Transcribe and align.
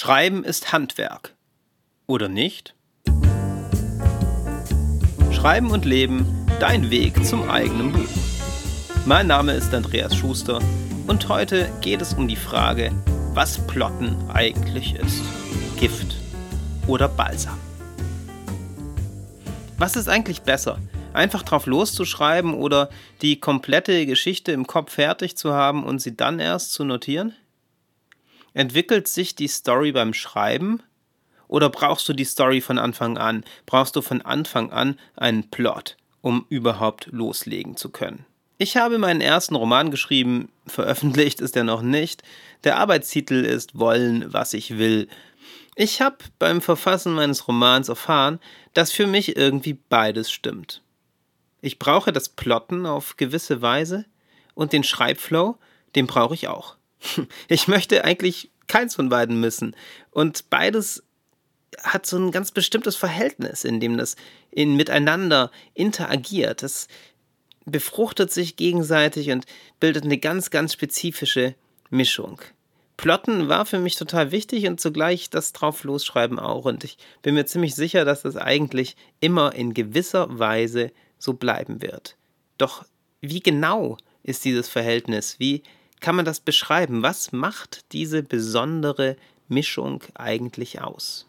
Schreiben 0.00 0.44
ist 0.44 0.72
Handwerk. 0.72 1.34
Oder 2.06 2.28
nicht? 2.28 2.76
Schreiben 5.32 5.72
und 5.72 5.84
Leben, 5.84 6.46
dein 6.60 6.92
Weg 6.92 7.26
zum 7.26 7.50
eigenen 7.50 7.90
Buch. 7.90 8.08
Mein 9.06 9.26
Name 9.26 9.54
ist 9.54 9.74
Andreas 9.74 10.14
Schuster 10.14 10.62
und 11.08 11.28
heute 11.28 11.68
geht 11.80 12.00
es 12.00 12.14
um 12.14 12.28
die 12.28 12.36
Frage, 12.36 12.92
was 13.34 13.66
Plotten 13.66 14.16
eigentlich 14.30 14.94
ist. 14.94 15.20
Gift 15.80 16.14
oder 16.86 17.08
Balsam. 17.08 17.58
Was 19.78 19.96
ist 19.96 20.08
eigentlich 20.08 20.42
besser? 20.42 20.78
Einfach 21.12 21.42
drauf 21.42 21.66
loszuschreiben 21.66 22.54
oder 22.54 22.88
die 23.20 23.40
komplette 23.40 24.06
Geschichte 24.06 24.52
im 24.52 24.68
Kopf 24.68 24.92
fertig 24.92 25.36
zu 25.36 25.54
haben 25.54 25.82
und 25.82 26.00
sie 26.00 26.16
dann 26.16 26.38
erst 26.38 26.72
zu 26.72 26.84
notieren? 26.84 27.34
Entwickelt 28.58 29.06
sich 29.06 29.36
die 29.36 29.46
Story 29.46 29.92
beim 29.92 30.12
Schreiben? 30.12 30.82
Oder 31.46 31.70
brauchst 31.70 32.08
du 32.08 32.12
die 32.12 32.24
Story 32.24 32.60
von 32.60 32.76
Anfang 32.76 33.16
an? 33.16 33.44
Brauchst 33.66 33.94
du 33.94 34.02
von 34.02 34.20
Anfang 34.20 34.72
an 34.72 34.98
einen 35.14 35.48
Plot, 35.48 35.96
um 36.22 36.44
überhaupt 36.48 37.06
loslegen 37.12 37.76
zu 37.76 37.90
können? 37.90 38.26
Ich 38.56 38.76
habe 38.76 38.98
meinen 38.98 39.20
ersten 39.20 39.54
Roman 39.54 39.92
geschrieben, 39.92 40.50
veröffentlicht 40.66 41.40
ist 41.40 41.54
er 41.54 41.62
noch 41.62 41.82
nicht. 41.82 42.24
Der 42.64 42.78
Arbeitstitel 42.78 43.44
ist 43.44 43.78
Wollen, 43.78 44.32
was 44.32 44.54
ich 44.54 44.76
will. 44.76 45.06
Ich 45.76 46.00
habe 46.00 46.16
beim 46.40 46.60
Verfassen 46.60 47.14
meines 47.14 47.46
Romans 47.46 47.88
erfahren, 47.88 48.40
dass 48.74 48.90
für 48.90 49.06
mich 49.06 49.36
irgendwie 49.36 49.74
beides 49.74 50.32
stimmt. 50.32 50.82
Ich 51.60 51.78
brauche 51.78 52.12
das 52.12 52.28
Plotten 52.28 52.86
auf 52.86 53.16
gewisse 53.16 53.62
Weise 53.62 54.04
und 54.56 54.72
den 54.72 54.82
Schreibflow, 54.82 55.58
den 55.94 56.08
brauche 56.08 56.34
ich 56.34 56.48
auch. 56.48 56.74
Ich 57.48 57.68
möchte 57.68 58.04
eigentlich 58.04 58.50
keins 58.68 58.94
von 58.94 59.08
beiden 59.08 59.40
missen. 59.40 59.74
Und 60.10 60.50
beides 60.50 61.02
hat 61.82 62.06
so 62.06 62.16
ein 62.16 62.30
ganz 62.30 62.50
bestimmtes 62.52 62.96
Verhältnis, 62.96 63.64
in 63.64 63.80
dem 63.80 63.98
das 63.98 64.16
in 64.50 64.76
miteinander 64.76 65.50
interagiert. 65.74 66.62
Das 66.62 66.88
befruchtet 67.64 68.32
sich 68.32 68.56
gegenseitig 68.56 69.30
und 69.30 69.44
bildet 69.80 70.04
eine 70.04 70.18
ganz, 70.18 70.50
ganz 70.50 70.72
spezifische 70.72 71.54
Mischung. 71.90 72.40
Plotten 72.96 73.48
war 73.48 73.64
für 73.64 73.78
mich 73.78 73.94
total 73.94 74.32
wichtig 74.32 74.66
und 74.66 74.80
zugleich 74.80 75.30
das 75.30 75.52
drauf 75.52 75.84
losschreiben 75.84 76.38
auch. 76.38 76.64
Und 76.64 76.82
ich 76.82 76.98
bin 77.22 77.34
mir 77.34 77.46
ziemlich 77.46 77.74
sicher, 77.74 78.04
dass 78.04 78.22
das 78.22 78.36
eigentlich 78.36 78.96
immer 79.20 79.54
in 79.54 79.72
gewisser 79.72 80.38
Weise 80.38 80.90
so 81.18 81.34
bleiben 81.34 81.80
wird. 81.80 82.16
Doch 82.58 82.84
wie 83.20 83.40
genau 83.40 83.98
ist 84.24 84.44
dieses 84.44 84.68
Verhältnis? 84.68 85.36
Wie 85.38 85.62
kann 86.00 86.16
man 86.16 86.24
das 86.24 86.40
beschreiben? 86.40 87.02
Was 87.02 87.32
macht 87.32 87.84
diese 87.92 88.22
besondere 88.22 89.16
Mischung 89.48 90.02
eigentlich 90.14 90.80
aus? 90.80 91.26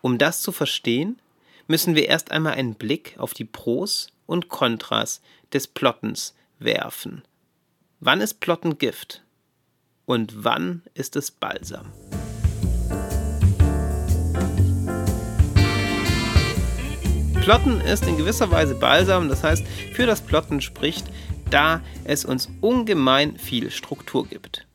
Um 0.00 0.18
das 0.18 0.40
zu 0.40 0.52
verstehen, 0.52 1.20
müssen 1.68 1.94
wir 1.94 2.08
erst 2.08 2.30
einmal 2.30 2.54
einen 2.54 2.74
Blick 2.74 3.14
auf 3.18 3.34
die 3.34 3.44
Pros 3.44 4.08
und 4.26 4.48
Kontras 4.48 5.20
des 5.52 5.66
Plottens 5.66 6.34
werfen. 6.58 7.22
Wann 8.00 8.20
ist 8.20 8.40
Plotten 8.40 8.78
Gift? 8.78 9.22
Und 10.04 10.44
wann 10.44 10.82
ist 10.94 11.16
es 11.16 11.30
Balsam? 11.30 11.92
Plotten 17.46 17.80
ist 17.80 18.04
in 18.06 18.16
gewisser 18.16 18.50
Weise 18.50 18.74
Balsam, 18.74 19.28
das 19.28 19.44
heißt, 19.44 19.64
für 19.92 20.04
das 20.04 20.20
Plotten 20.20 20.60
spricht, 20.60 21.06
da 21.50 21.80
es 22.04 22.24
uns 22.24 22.48
ungemein 22.60 23.38
viel 23.38 23.70
Struktur 23.70 24.26
gibt. 24.26 24.66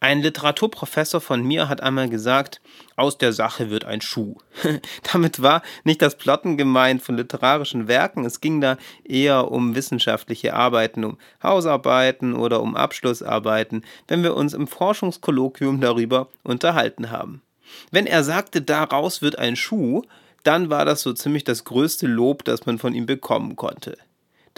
Ein 0.00 0.22
Literaturprofessor 0.22 1.20
von 1.20 1.42
mir 1.42 1.68
hat 1.68 1.82
einmal 1.82 2.08
gesagt, 2.08 2.60
aus 2.94 3.18
der 3.18 3.32
Sache 3.32 3.68
wird 3.68 3.84
ein 3.84 4.00
Schuh. 4.00 4.36
Damit 5.12 5.42
war 5.42 5.60
nicht 5.82 6.00
das 6.02 6.16
Plotten 6.16 6.56
gemeint 6.56 7.02
von 7.02 7.16
literarischen 7.16 7.88
Werken, 7.88 8.24
es 8.24 8.40
ging 8.40 8.60
da 8.60 8.76
eher 9.02 9.50
um 9.50 9.74
wissenschaftliche 9.74 10.54
Arbeiten, 10.54 11.04
um 11.04 11.18
Hausarbeiten 11.42 12.34
oder 12.34 12.62
um 12.62 12.76
Abschlussarbeiten, 12.76 13.84
wenn 14.06 14.22
wir 14.22 14.36
uns 14.36 14.54
im 14.54 14.68
Forschungskolloquium 14.68 15.80
darüber 15.80 16.28
unterhalten 16.44 17.10
haben. 17.10 17.42
Wenn 17.90 18.06
er 18.06 18.22
sagte, 18.22 18.62
daraus 18.62 19.20
wird 19.20 19.36
ein 19.36 19.56
Schuh, 19.56 20.02
dann 20.44 20.70
war 20.70 20.84
das 20.84 21.02
so 21.02 21.12
ziemlich 21.12 21.42
das 21.42 21.64
größte 21.64 22.06
Lob, 22.06 22.44
das 22.44 22.66
man 22.66 22.78
von 22.78 22.94
ihm 22.94 23.06
bekommen 23.06 23.56
konnte. 23.56 23.98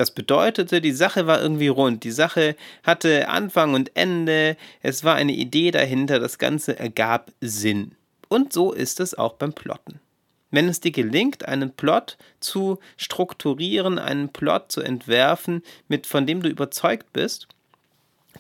Das 0.01 0.13
bedeutete, 0.13 0.81
die 0.81 0.93
Sache 0.93 1.27
war 1.27 1.43
irgendwie 1.43 1.69
rund. 1.69 2.05
Die 2.05 2.11
Sache 2.11 2.57
hatte 2.85 3.29
Anfang 3.29 3.75
und 3.75 3.95
Ende. 3.95 4.57
Es 4.81 5.05
war 5.05 5.15
eine 5.15 5.33
Idee 5.33 5.73
dahinter. 5.73 6.19
Das 6.19 6.39
Ganze 6.39 6.79
ergab 6.79 7.31
Sinn. 7.43 7.97
Und 8.31 8.51
so 8.51 8.73
ist 8.73 8.99
es 8.99 9.13
auch 9.13 9.35
beim 9.35 9.53
Plotten. 9.53 10.01
Wenn 10.51 10.71
es 10.71 10.81
dir 10.81 10.91
gelingt, 10.91 11.45
einen 11.45 11.71
Plot 11.73 12.17
zu 12.41 12.79
strukturieren, 12.97 13.99
einen 13.99 14.31
Plot 14.31 14.73
zu 14.73 14.81
entwerfen, 14.81 15.63
mit, 15.87 16.07
von 16.07 16.27
dem 16.27 16.41
du 16.41 16.49
überzeugt 16.49 17.13
bist, 17.13 17.49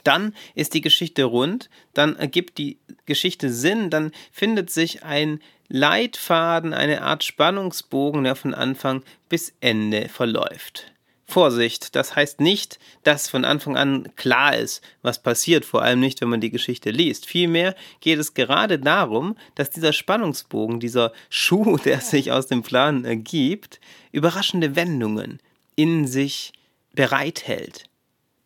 dann 0.03 0.35
ist 0.55 0.73
die 0.73 0.81
Geschichte 0.81 1.25
rund, 1.25 1.69
dann 1.93 2.17
ergibt 2.17 2.57
die 2.57 2.79
Geschichte 3.05 3.53
Sinn, 3.53 3.91
dann 3.91 4.13
findet 4.33 4.71
sich 4.71 5.05
ein 5.05 5.43
Leitfaden, 5.69 6.73
eine 6.73 7.03
Art 7.03 7.23
Spannungsbogen, 7.23 8.25
der 8.25 8.35
von 8.35 8.55
Anfang 8.55 9.03
bis 9.29 9.53
Ende 9.61 10.09
verläuft. 10.09 10.91
Vorsicht, 11.31 11.95
das 11.97 12.17
heißt 12.17 12.41
nicht, 12.41 12.79
dass 13.05 13.29
von 13.29 13.45
Anfang 13.45 13.77
an 13.77 14.09
klar 14.17 14.57
ist, 14.57 14.83
was 15.03 15.23
passiert, 15.23 15.65
vor 15.65 15.83
allem 15.83 16.01
nicht, 16.01 16.21
wenn 16.21 16.29
man 16.29 16.41
die 16.41 16.51
Geschichte 16.51 16.91
liest. 16.91 17.27
Vielmehr 17.27 17.75
geht 18.01 18.19
es 18.19 18.35
gerade 18.35 18.79
darum, 18.79 19.37
dass 19.55 19.71
dieser 19.71 19.93
Spannungsbogen, 19.93 20.81
dieser 20.81 21.13
Schuh, 21.31 21.77
der 21.85 22.01
sich 22.01 22.33
aus 22.33 22.47
dem 22.47 22.63
Plan 22.63 23.05
ergibt, 23.05 23.81
überraschende 24.13 24.77
Wendungen 24.77 25.39
in 25.77 26.07
sich 26.07 26.53
bereithält. 26.93 27.85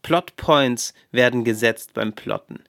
Plotpoints 0.03 0.95
werden 1.11 1.45
gesetzt 1.45 1.95
beim 1.95 2.13
Plotten. 2.13 2.61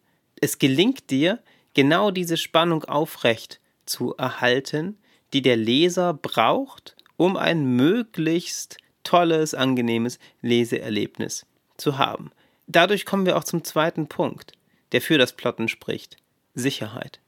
Es 0.42 0.58
gelingt 0.58 1.10
dir, 1.10 1.40
genau 1.74 2.10
diese 2.10 2.38
Spannung 2.38 2.86
aufrecht 2.86 3.60
zu 3.86 4.16
erhalten, 4.16 4.98
die 5.34 5.42
der 5.42 5.58
Leser 5.58 6.14
braucht, 6.14 6.96
um 7.18 7.38
ein 7.38 7.76
möglichst 7.76 8.78
tolles, 9.06 9.54
angenehmes 9.54 10.20
Leseerlebnis 10.42 11.46
zu 11.78 11.98
haben. 11.98 12.32
Dadurch 12.68 13.06
kommen 13.06 13.26
wir 13.26 13.38
auch 13.38 13.44
zum 13.46 13.64
zweiten 13.64 14.08
Punkt, 14.08 14.52
der 14.92 15.02
für 15.02 15.18
das 15.18 15.34
Plotten 15.34 15.70
spricht. 15.70 16.18
Sicherheit. 16.54 17.20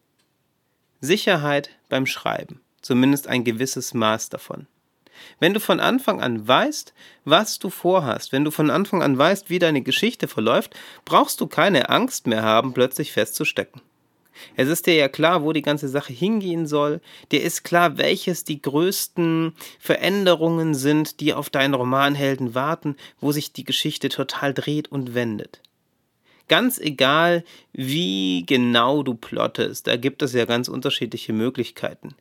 Sicherheit 0.99 1.69
beim 1.89 2.05
Schreiben, 2.05 2.61
zumindest 2.81 3.27
ein 3.27 3.43
gewisses 3.43 3.93
Maß 3.93 4.29
davon. 4.29 4.67
Wenn 5.39 5.53
du 5.53 5.59
von 5.59 5.79
Anfang 5.79 6.21
an 6.21 6.47
weißt, 6.47 6.93
was 7.25 7.59
du 7.59 7.69
vorhast, 7.69 8.31
wenn 8.31 8.43
du 8.43 8.51
von 8.51 8.69
Anfang 8.69 9.01
an 9.01 9.17
weißt, 9.17 9.49
wie 9.49 9.59
deine 9.59 9.81
Geschichte 9.81 10.27
verläuft, 10.27 10.75
brauchst 11.05 11.41
du 11.41 11.47
keine 11.47 11.89
Angst 11.89 12.27
mehr 12.27 12.43
haben, 12.43 12.73
plötzlich 12.73 13.11
festzustecken. 13.11 13.81
Es 14.55 14.67
ist 14.67 14.87
dir 14.87 14.95
ja 14.95 15.07
klar, 15.07 15.43
wo 15.43 15.53
die 15.53 15.61
ganze 15.61 15.87
Sache 15.87 16.13
hingehen 16.13 16.67
soll. 16.67 17.01
Dir 17.31 17.41
ist 17.41 17.63
klar, 17.63 17.97
welches 17.97 18.43
die 18.43 18.61
größten 18.61 19.53
Veränderungen 19.79 20.75
sind, 20.75 21.19
die 21.19 21.33
auf 21.33 21.49
deinen 21.49 21.73
Romanhelden 21.73 22.55
warten, 22.55 22.95
wo 23.19 23.31
sich 23.31 23.53
die 23.53 23.63
Geschichte 23.63 24.09
total 24.09 24.53
dreht 24.53 24.91
und 24.91 25.13
wendet. 25.13 25.61
Ganz 26.47 26.79
egal, 26.79 27.43
wie 27.73 28.45
genau 28.45 29.03
du 29.03 29.15
plottest, 29.15 29.87
da 29.87 29.97
gibt 29.97 30.21
es 30.21 30.33
ja 30.33 30.45
ganz 30.45 30.69
unterschiedliche 30.69 31.33
Möglichkeiten. 31.33 32.15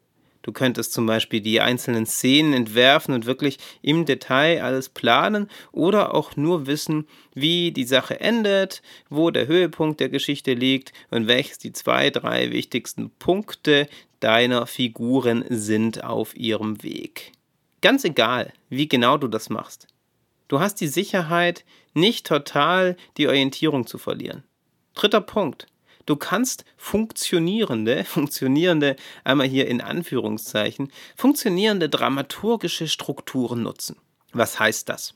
Du 0.46 0.52
könntest 0.52 0.92
zum 0.92 1.06
Beispiel 1.06 1.40
die 1.40 1.60
einzelnen 1.60 2.06
Szenen 2.06 2.52
entwerfen 2.52 3.12
und 3.12 3.26
wirklich 3.26 3.58
im 3.82 4.04
Detail 4.04 4.62
alles 4.62 4.88
planen 4.88 5.50
oder 5.72 6.14
auch 6.14 6.36
nur 6.36 6.68
wissen, 6.68 7.08
wie 7.34 7.72
die 7.72 7.82
Sache 7.82 8.20
endet, 8.20 8.80
wo 9.10 9.32
der 9.32 9.48
Höhepunkt 9.48 9.98
der 9.98 10.08
Geschichte 10.08 10.54
liegt 10.54 10.92
und 11.10 11.26
welches 11.26 11.58
die 11.58 11.72
zwei, 11.72 12.10
drei 12.10 12.52
wichtigsten 12.52 13.10
Punkte 13.18 13.88
deiner 14.20 14.68
Figuren 14.68 15.44
sind 15.48 16.04
auf 16.04 16.36
ihrem 16.36 16.80
Weg. 16.84 17.32
Ganz 17.80 18.04
egal, 18.04 18.52
wie 18.68 18.86
genau 18.86 19.18
du 19.18 19.26
das 19.26 19.50
machst. 19.50 19.88
Du 20.46 20.60
hast 20.60 20.76
die 20.76 20.86
Sicherheit, 20.86 21.64
nicht 21.92 22.24
total 22.24 22.96
die 23.16 23.26
Orientierung 23.26 23.88
zu 23.88 23.98
verlieren. 23.98 24.44
Dritter 24.94 25.22
Punkt. 25.22 25.66
Du 26.06 26.16
kannst 26.16 26.64
funktionierende, 26.76 28.04
funktionierende, 28.06 28.96
einmal 29.24 29.46
hier 29.46 29.66
in 29.68 29.80
Anführungszeichen, 29.80 30.92
funktionierende 31.16 31.88
dramaturgische 31.88 32.88
Strukturen 32.88 33.62
nutzen. 33.62 33.96
Was 34.32 34.58
heißt 34.58 34.88
das? 34.88 35.14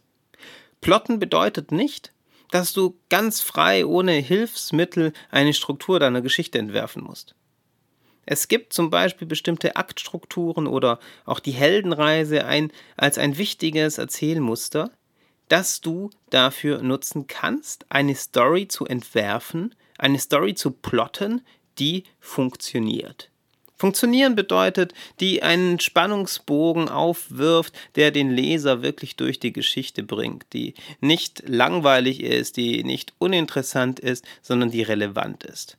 Plotten 0.81 1.19
bedeutet 1.19 1.73
nicht, 1.73 2.13
dass 2.51 2.73
du 2.73 2.99
ganz 3.09 3.41
frei 3.41 3.87
ohne 3.87 4.13
Hilfsmittel 4.13 5.13
eine 5.31 5.55
Struktur 5.55 6.01
deiner 6.01 6.21
Geschichte 6.21 6.59
entwerfen 6.59 7.05
musst. 7.05 7.35
Es 8.27 8.49
gibt 8.49 8.73
zum 8.73 8.91
Beispiel 8.91 9.27
bestimmte 9.27 9.77
Aktstrukturen 9.77 10.67
oder 10.67 10.99
auch 11.25 11.41
die 11.41 11.53
Heldenreise 11.53 12.45
ein, 12.45 12.73
als 12.97 13.19
ein 13.19 13.39
wichtiges 13.39 13.99
Erzählmuster, 13.99 14.91
das 15.49 15.81
du 15.81 16.11
dafür 16.31 16.83
nutzen 16.83 17.27
kannst, 17.27 17.87
eine 17.89 18.15
Story 18.15 18.69
zu 18.69 18.87
entwerfen, 18.87 19.75
eine 20.01 20.19
Story 20.19 20.55
zu 20.55 20.71
plotten, 20.71 21.43
die 21.79 22.05
funktioniert. 22.19 23.31
Funktionieren 23.77 24.35
bedeutet, 24.35 24.93
die 25.21 25.43
einen 25.43 25.81
Spannungsbogen 25.81 26.91
aufwirft, 26.91 27.73
der 27.95 28.11
den 28.11 28.31
Leser 28.31 28.83
wirklich 28.83 29.17
durch 29.17 29.41
die 29.41 29.55
Geschichte 29.55 30.03
bringt, 30.03 30.45
die 30.53 30.75
nicht 31.01 31.49
langweilig 31.49 32.23
ist, 32.23 32.59
die 32.59 32.85
nicht 32.85 33.15
uninteressant 33.17 33.99
ist, 33.99 34.27
sondern 34.43 34.71
die 34.71 34.83
relevant 34.83 35.45
ist. 35.45 35.79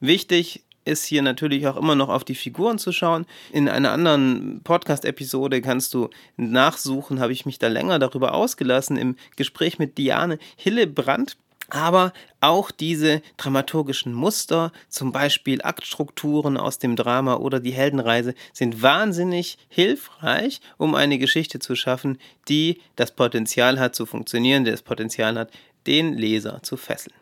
Wichtig 0.00 0.64
ist 0.84 1.04
hier 1.04 1.22
natürlich 1.22 1.68
auch 1.68 1.76
immer 1.76 1.94
noch 1.94 2.08
auf 2.08 2.24
die 2.24 2.34
Figuren 2.34 2.80
zu 2.80 2.90
schauen. 2.90 3.26
In 3.52 3.68
einer 3.68 3.92
anderen 3.92 4.62
Podcast-Episode 4.64 5.60
kannst 5.60 5.94
du 5.94 6.10
nachsuchen, 6.36 7.20
habe 7.20 7.32
ich 7.32 7.46
mich 7.46 7.60
da 7.60 7.68
länger 7.68 8.00
darüber 8.00 8.34
ausgelassen, 8.34 8.96
im 8.96 9.14
Gespräch 9.36 9.78
mit 9.78 9.98
Diane 9.98 10.40
Hillebrand 10.56 11.36
aber 11.70 12.12
auch 12.40 12.70
diese 12.70 13.22
dramaturgischen 13.36 14.12
Muster, 14.12 14.72
zum 14.88 15.12
Beispiel 15.12 15.62
Aktstrukturen 15.62 16.56
aus 16.56 16.78
dem 16.78 16.96
Drama 16.96 17.36
oder 17.36 17.60
die 17.60 17.72
Heldenreise, 17.72 18.34
sind 18.52 18.82
wahnsinnig 18.82 19.58
hilfreich, 19.68 20.60
um 20.78 20.94
eine 20.94 21.18
Geschichte 21.18 21.58
zu 21.58 21.74
schaffen, 21.74 22.18
die 22.48 22.80
das 22.96 23.12
Potenzial 23.12 23.78
hat 23.78 23.94
zu 23.94 24.06
funktionieren, 24.06 24.64
die 24.64 24.70
das 24.70 24.82
Potenzial 24.82 25.38
hat, 25.38 25.50
den 25.86 26.14
Leser 26.14 26.62
zu 26.62 26.76
fesseln. 26.76 27.14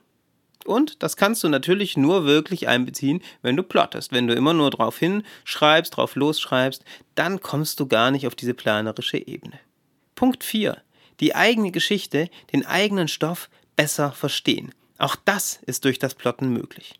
Und 0.64 1.02
das 1.02 1.16
kannst 1.16 1.42
du 1.44 1.48
natürlich 1.48 1.96
nur 1.96 2.26
wirklich 2.26 2.68
einbeziehen, 2.68 3.22
wenn 3.40 3.56
du 3.56 3.62
plottest. 3.62 4.12
Wenn 4.12 4.26
du 4.26 4.34
immer 4.34 4.52
nur 4.52 4.70
drauf 4.70 4.98
hinschreibst, 4.98 5.96
drauf 5.96 6.14
losschreibst, 6.14 6.84
dann 7.14 7.40
kommst 7.40 7.80
du 7.80 7.86
gar 7.86 8.10
nicht 8.10 8.26
auf 8.26 8.34
diese 8.34 8.52
planerische 8.52 9.16
Ebene. 9.16 9.58
Punkt 10.14 10.44
4. 10.44 10.76
Die 11.20 11.34
eigene 11.34 11.70
Geschichte, 11.70 12.28
den 12.52 12.66
eigenen 12.66 13.08
Stoff 13.08 13.48
besser 13.78 14.10
verstehen. 14.10 14.74
Auch 14.98 15.14
das 15.14 15.60
ist 15.64 15.84
durch 15.84 16.00
das 16.00 16.16
Plotten 16.16 16.52
möglich. 16.52 16.98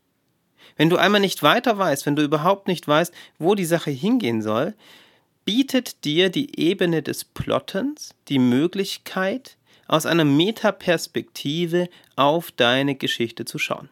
Wenn 0.76 0.88
du 0.88 0.96
einmal 0.96 1.20
nicht 1.20 1.42
weiter 1.42 1.76
weißt, 1.76 2.06
wenn 2.06 2.14
du 2.14 2.22
überhaupt 2.22 2.69
nicht 2.69 2.86
weißt, 2.86 3.12
wo 3.40 3.56
die 3.56 3.64
Sache 3.64 3.90
hingehen 3.90 4.42
soll, 4.42 4.75
bietet 5.44 6.04
dir 6.04 6.30
die 6.30 6.60
Ebene 6.60 7.02
des 7.02 7.25
Plottens 7.25 8.14
die 8.28 8.38
Möglichkeit, 8.38 9.56
aus 9.88 10.06
einer 10.06 10.25
Metaperspektive 10.25 11.88
auf 12.14 12.52
deine 12.52 12.94
Geschichte 12.94 13.44
zu 13.44 13.58
schauen. 13.58 13.88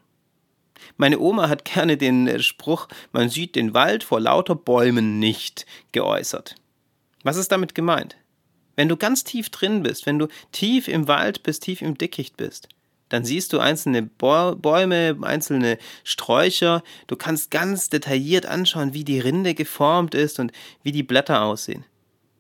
Meine 0.96 1.18
Oma 1.18 1.48
hat 1.48 1.64
gerne 1.64 1.96
den 1.96 2.40
Spruch, 2.40 2.86
man 3.10 3.30
sieht 3.30 3.56
den 3.56 3.74
Wald 3.74 4.04
vor 4.04 4.20
lauter 4.20 4.54
Bäumen 4.54 5.18
nicht, 5.18 5.66
geäußert. 5.90 6.54
Was 7.24 7.36
ist 7.36 7.50
damit 7.50 7.74
gemeint? 7.74 8.16
Wenn 8.76 8.88
du 8.88 8.96
ganz 8.96 9.24
tief 9.24 9.48
drin 9.48 9.82
bist, 9.82 10.06
wenn 10.06 10.18
du 10.18 10.28
tief 10.52 10.86
im 10.86 11.08
Wald 11.08 11.42
bist, 11.42 11.64
tief 11.64 11.80
im 11.82 11.96
Dickicht 11.96 12.36
bist, 12.36 12.68
dann 13.08 13.24
siehst 13.24 13.52
du 13.52 13.58
einzelne 13.58 14.02
Bäume, 14.02 15.16
einzelne 15.22 15.78
Sträucher. 16.02 16.82
Du 17.06 17.16
kannst 17.16 17.50
ganz 17.50 17.88
detailliert 17.88 18.46
anschauen, 18.46 18.94
wie 18.94 19.04
die 19.04 19.20
Rinde 19.20 19.54
geformt 19.54 20.14
ist 20.14 20.40
und 20.40 20.52
wie 20.82 20.92
die 20.92 21.04
Blätter 21.04 21.42
aussehen. 21.42 21.84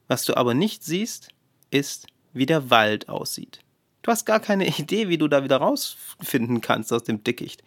Was 0.08 0.24
du 0.24 0.36
aber 0.36 0.54
nicht 0.54 0.84
siehst, 0.84 1.28
ist, 1.70 2.06
wie 2.32 2.46
der 2.46 2.70
Wald 2.70 3.08
aussieht. 3.08 3.60
Du 4.02 4.10
hast 4.10 4.24
gar 4.24 4.40
keine 4.40 4.66
Idee, 4.78 5.08
wie 5.08 5.18
du 5.18 5.28
da 5.28 5.44
wieder 5.44 5.58
rausfinden 5.58 6.60
kannst 6.60 6.92
aus 6.92 7.04
dem 7.04 7.22
Dickicht. 7.22 7.62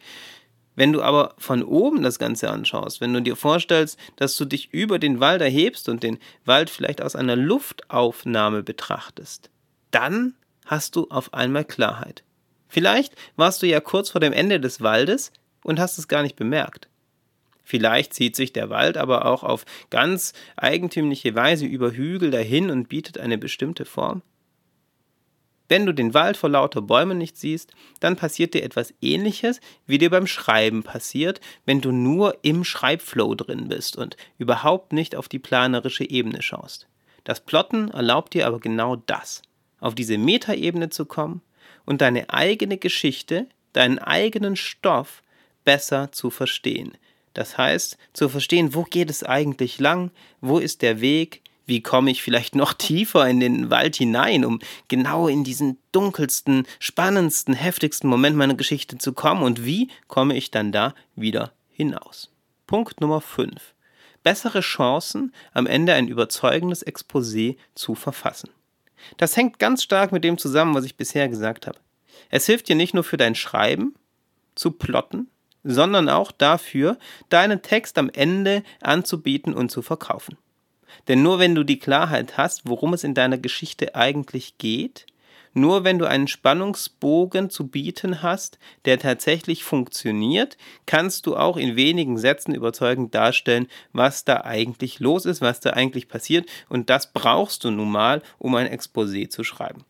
Wenn 0.76 0.92
du 0.92 1.02
aber 1.02 1.34
von 1.36 1.62
oben 1.62 2.02
das 2.02 2.18
Ganze 2.18 2.50
anschaust, 2.50 3.00
wenn 3.00 3.12
du 3.12 3.20
dir 3.20 3.36
vorstellst, 3.36 3.98
dass 4.16 4.36
du 4.36 4.44
dich 4.44 4.72
über 4.72 4.98
den 4.98 5.20
Wald 5.20 5.42
erhebst 5.42 5.88
und 5.88 6.02
den 6.02 6.18
Wald 6.44 6.70
vielleicht 6.70 7.02
aus 7.02 7.16
einer 7.16 7.36
Luftaufnahme 7.36 8.62
betrachtest, 8.62 9.50
dann 9.90 10.34
hast 10.64 10.96
du 10.96 11.08
auf 11.10 11.34
einmal 11.34 11.64
Klarheit. 11.64 12.22
Vielleicht 12.70 13.14
warst 13.36 13.62
du 13.62 13.66
ja 13.66 13.80
kurz 13.80 14.10
vor 14.10 14.20
dem 14.20 14.32
Ende 14.32 14.60
des 14.60 14.80
Waldes 14.80 15.32
und 15.64 15.80
hast 15.80 15.98
es 15.98 16.08
gar 16.08 16.22
nicht 16.22 16.36
bemerkt. 16.36 16.88
Vielleicht 17.64 18.14
zieht 18.14 18.36
sich 18.36 18.52
der 18.52 18.70
Wald 18.70 18.96
aber 18.96 19.26
auch 19.26 19.42
auf 19.42 19.66
ganz 19.90 20.32
eigentümliche 20.56 21.34
Weise 21.34 21.66
über 21.66 21.90
Hügel 21.90 22.30
dahin 22.30 22.70
und 22.70 22.88
bietet 22.88 23.18
eine 23.18 23.38
bestimmte 23.38 23.84
Form. 23.84 24.22
Wenn 25.68 25.86
du 25.86 25.92
den 25.92 26.14
Wald 26.14 26.36
vor 26.36 26.50
lauter 26.50 26.82
Bäumen 26.82 27.18
nicht 27.18 27.36
siehst, 27.36 27.72
dann 28.00 28.16
passiert 28.16 28.54
dir 28.54 28.64
etwas 28.64 28.94
ähnliches, 29.00 29.60
wie 29.86 29.98
dir 29.98 30.10
beim 30.10 30.26
Schreiben 30.26 30.82
passiert, 30.82 31.40
wenn 31.64 31.80
du 31.80 31.92
nur 31.92 32.38
im 32.42 32.64
Schreibflow 32.64 33.34
drin 33.36 33.68
bist 33.68 33.96
und 33.96 34.16
überhaupt 34.38 34.92
nicht 34.92 35.14
auf 35.14 35.28
die 35.28 35.38
planerische 35.38 36.08
Ebene 36.08 36.42
schaust. 36.42 36.88
Das 37.22 37.40
Plotten 37.40 37.90
erlaubt 37.90 38.34
dir 38.34 38.46
aber 38.46 38.58
genau 38.58 38.96
das, 38.96 39.42
auf 39.78 39.94
diese 39.94 40.18
Metaebene 40.18 40.90
zu 40.90 41.04
kommen 41.04 41.40
und 41.90 42.02
deine 42.02 42.30
eigene 42.30 42.78
Geschichte, 42.78 43.48
deinen 43.72 43.98
eigenen 43.98 44.54
Stoff 44.54 45.24
besser 45.64 46.12
zu 46.12 46.30
verstehen. 46.30 46.92
Das 47.34 47.58
heißt, 47.58 47.98
zu 48.12 48.28
verstehen, 48.28 48.76
wo 48.76 48.84
geht 48.84 49.10
es 49.10 49.24
eigentlich 49.24 49.80
lang, 49.80 50.12
wo 50.40 50.60
ist 50.60 50.82
der 50.82 51.00
Weg, 51.00 51.42
wie 51.66 51.82
komme 51.82 52.12
ich 52.12 52.22
vielleicht 52.22 52.54
noch 52.54 52.72
tiefer 52.74 53.28
in 53.28 53.40
den 53.40 53.70
Wald 53.70 53.96
hinein, 53.96 54.44
um 54.44 54.60
genau 54.86 55.26
in 55.26 55.42
diesen 55.42 55.78
dunkelsten, 55.90 56.64
spannendsten, 56.78 57.54
heftigsten 57.54 58.08
Moment 58.08 58.36
meiner 58.36 58.54
Geschichte 58.54 58.96
zu 58.96 59.12
kommen 59.12 59.42
und 59.42 59.64
wie 59.64 59.88
komme 60.06 60.36
ich 60.36 60.52
dann 60.52 60.70
da 60.70 60.94
wieder 61.16 61.52
hinaus. 61.70 62.30
Punkt 62.68 63.00
Nummer 63.00 63.20
5. 63.20 63.74
Bessere 64.22 64.60
Chancen, 64.60 65.34
am 65.52 65.66
Ende 65.66 65.94
ein 65.94 66.06
überzeugendes 66.06 66.86
Exposé 66.86 67.56
zu 67.74 67.96
verfassen. 67.96 68.50
Das 69.16 69.36
hängt 69.36 69.58
ganz 69.58 69.82
stark 69.82 70.12
mit 70.12 70.24
dem 70.24 70.38
zusammen, 70.38 70.74
was 70.74 70.84
ich 70.84 70.96
bisher 70.96 71.28
gesagt 71.28 71.66
habe. 71.66 71.78
Es 72.30 72.46
hilft 72.46 72.68
dir 72.68 72.76
nicht 72.76 72.94
nur 72.94 73.04
für 73.04 73.16
dein 73.16 73.34
Schreiben 73.34 73.94
zu 74.54 74.72
plotten, 74.72 75.28
sondern 75.64 76.08
auch 76.08 76.32
dafür, 76.32 76.98
deinen 77.28 77.62
Text 77.62 77.98
am 77.98 78.10
Ende 78.10 78.62
anzubieten 78.80 79.54
und 79.54 79.70
zu 79.70 79.82
verkaufen. 79.82 80.36
Denn 81.08 81.22
nur 81.22 81.38
wenn 81.38 81.54
du 81.54 81.64
die 81.64 81.78
Klarheit 81.78 82.36
hast, 82.36 82.62
worum 82.68 82.94
es 82.94 83.04
in 83.04 83.14
deiner 83.14 83.38
Geschichte 83.38 83.94
eigentlich 83.94 84.58
geht, 84.58 85.06
nur 85.52 85.84
wenn 85.84 85.98
du 85.98 86.06
einen 86.06 86.28
Spannungsbogen 86.28 87.50
zu 87.50 87.66
bieten 87.66 88.22
hast, 88.22 88.58
der 88.84 88.98
tatsächlich 88.98 89.64
funktioniert, 89.64 90.56
kannst 90.86 91.26
du 91.26 91.36
auch 91.36 91.56
in 91.56 91.76
wenigen 91.76 92.18
Sätzen 92.18 92.54
überzeugend 92.54 93.14
darstellen, 93.14 93.66
was 93.92 94.24
da 94.24 94.42
eigentlich 94.42 95.00
los 95.00 95.24
ist, 95.24 95.40
was 95.40 95.60
da 95.60 95.70
eigentlich 95.70 96.08
passiert. 96.08 96.48
Und 96.68 96.90
das 96.90 97.12
brauchst 97.12 97.64
du 97.64 97.70
nun 97.70 97.90
mal, 97.90 98.22
um 98.38 98.54
ein 98.54 98.68
Exposé 98.68 99.28
zu 99.28 99.42
schreiben. 99.42 99.84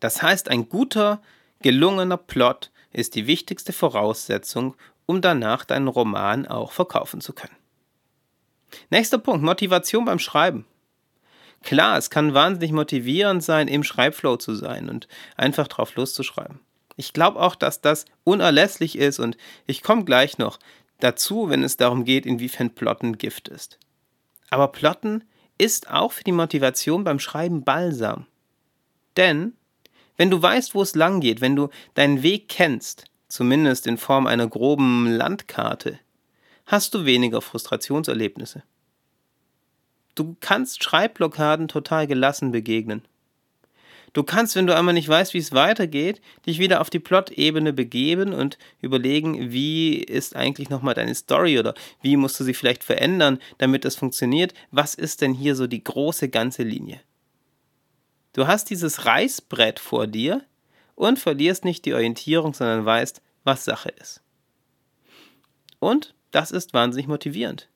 Das 0.00 0.22
heißt, 0.22 0.48
ein 0.48 0.68
guter, 0.68 1.22
gelungener 1.62 2.16
Plot 2.18 2.70
ist 2.92 3.14
die 3.14 3.26
wichtigste 3.26 3.72
Voraussetzung, 3.72 4.74
um 5.06 5.20
danach 5.20 5.64
deinen 5.64 5.88
Roman 5.88 6.46
auch 6.46 6.72
verkaufen 6.72 7.20
zu 7.20 7.32
können. 7.32 7.56
Nächster 8.90 9.18
Punkt, 9.18 9.44
Motivation 9.44 10.04
beim 10.04 10.18
Schreiben. 10.18 10.66
Klar, 11.62 11.98
es 11.98 12.10
kann 12.10 12.34
wahnsinnig 12.34 12.72
motivierend 12.72 13.42
sein, 13.42 13.68
im 13.68 13.82
Schreibflow 13.82 14.36
zu 14.36 14.54
sein 14.54 14.88
und 14.88 15.08
einfach 15.36 15.68
drauf 15.68 15.94
loszuschreiben. 15.96 16.60
Ich 16.96 17.12
glaube 17.12 17.40
auch, 17.40 17.54
dass 17.54 17.80
das 17.80 18.06
unerlässlich 18.24 18.96
ist 18.96 19.18
und 19.18 19.36
ich 19.66 19.82
komme 19.82 20.04
gleich 20.04 20.38
noch 20.38 20.58
dazu, 21.00 21.48
wenn 21.50 21.62
es 21.62 21.76
darum 21.76 22.04
geht, 22.04 22.24
inwiefern 22.24 22.70
Plotten 22.70 23.18
Gift 23.18 23.48
ist. 23.48 23.78
Aber 24.50 24.68
Plotten 24.68 25.24
ist 25.58 25.90
auch 25.90 26.12
für 26.12 26.24
die 26.24 26.32
Motivation 26.32 27.04
beim 27.04 27.18
Schreiben 27.18 27.64
balsam. 27.64 28.26
Denn, 29.16 29.54
wenn 30.16 30.30
du 30.30 30.40
weißt, 30.40 30.74
wo 30.74 30.82
es 30.82 30.94
lang 30.94 31.20
geht, 31.20 31.40
wenn 31.40 31.56
du 31.56 31.68
deinen 31.94 32.22
Weg 32.22 32.48
kennst, 32.48 33.04
zumindest 33.28 33.86
in 33.86 33.98
Form 33.98 34.26
einer 34.26 34.46
groben 34.46 35.06
Landkarte, 35.06 35.98
hast 36.66 36.94
du 36.94 37.04
weniger 37.04 37.40
Frustrationserlebnisse. 37.40 38.62
Du 40.16 40.36
kannst 40.40 40.82
Schreibblockaden 40.82 41.68
total 41.68 42.08
gelassen 42.08 42.50
begegnen. 42.50 43.02
Du 44.16 44.22
kannst, 44.22 44.56
wenn 44.56 44.66
du 44.66 44.74
einmal 44.74 44.94
nicht 44.94 45.10
weißt, 45.10 45.34
wie 45.34 45.38
es 45.38 45.52
weitergeht, 45.52 46.22
dich 46.46 46.58
wieder 46.58 46.80
auf 46.80 46.88
die 46.88 47.00
Plot-Ebene 47.00 47.74
begeben 47.74 48.32
und 48.32 48.56
überlegen, 48.80 49.52
wie 49.52 49.96
ist 49.96 50.34
eigentlich 50.34 50.70
nochmal 50.70 50.94
deine 50.94 51.14
Story 51.14 51.58
oder 51.58 51.74
wie 52.00 52.16
musst 52.16 52.40
du 52.40 52.44
sie 52.44 52.54
vielleicht 52.54 52.82
verändern, 52.82 53.38
damit 53.58 53.84
das 53.84 53.94
funktioniert. 53.94 54.54
Was 54.70 54.94
ist 54.94 55.20
denn 55.20 55.34
hier 55.34 55.54
so 55.54 55.66
die 55.66 55.84
große 55.84 56.30
ganze 56.30 56.62
Linie? 56.62 57.02
Du 58.32 58.46
hast 58.46 58.70
dieses 58.70 59.04
Reißbrett 59.04 59.78
vor 59.78 60.06
dir 60.06 60.42
und 60.94 61.18
verlierst 61.18 61.66
nicht 61.66 61.84
die 61.84 61.92
Orientierung, 61.92 62.54
sondern 62.54 62.86
weißt, 62.86 63.20
was 63.44 63.66
Sache 63.66 63.90
ist. 64.00 64.22
Und 65.78 66.14
das 66.30 66.52
ist 66.52 66.72
wahnsinnig 66.72 67.06
motivierend. 67.06 67.68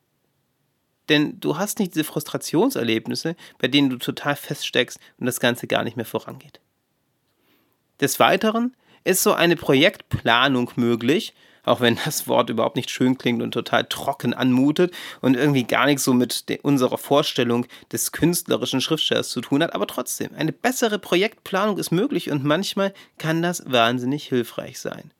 Denn 1.11 1.38
du 1.40 1.59
hast 1.59 1.79
nicht 1.81 1.95
diese 1.95 2.05
Frustrationserlebnisse, 2.05 3.37
bei 3.59 3.69
denen 3.69 3.90
du 3.90 3.99
total 3.99 4.37
feststeckst 4.37 4.99
und 5.19 5.26
das 5.26 5.40
Ganze 5.40 5.67
gar 5.67 5.85
nicht 5.85 5.97
mehr 5.97 6.07
vorangeht. 6.07 6.61
Des 8.00 8.19
Weiteren 8.19 8.75
ist 9.05 9.23
so 9.23 9.33
eine 9.35 9.57
Projektplanung 9.57 10.71
möglich, 10.76 11.35
auch 11.64 11.81
wenn 11.81 11.99
das 12.05 12.29
Wort 12.29 12.49
überhaupt 12.49 12.76
nicht 12.76 12.90
schön 12.90 13.19
klingt 13.19 13.43
und 13.43 13.52
total 13.52 13.85
trocken 13.85 14.35
anmutet 14.35 14.95
und 15.21 15.37
irgendwie 15.37 15.64
gar 15.64 15.87
nichts 15.87 16.05
so 16.05 16.14
mit 16.14 16.45
unserer 16.62 16.97
Vorstellung 16.97 17.67
des 17.93 18.12
künstlerischen 18.12 18.81
Schriftstellers 18.81 19.31
zu 19.31 19.40
tun 19.40 19.62
hat, 19.62 19.75
aber 19.75 19.87
trotzdem, 19.87 20.31
eine 20.35 20.52
bessere 20.52 20.99
Projektplanung 20.99 21.76
ist 21.76 21.90
möglich 21.90 22.31
und 22.31 22.45
manchmal 22.45 22.95
kann 23.19 23.43
das 23.43 23.64
wahnsinnig 23.67 24.29
hilfreich 24.29 24.79
sein. 24.79 25.12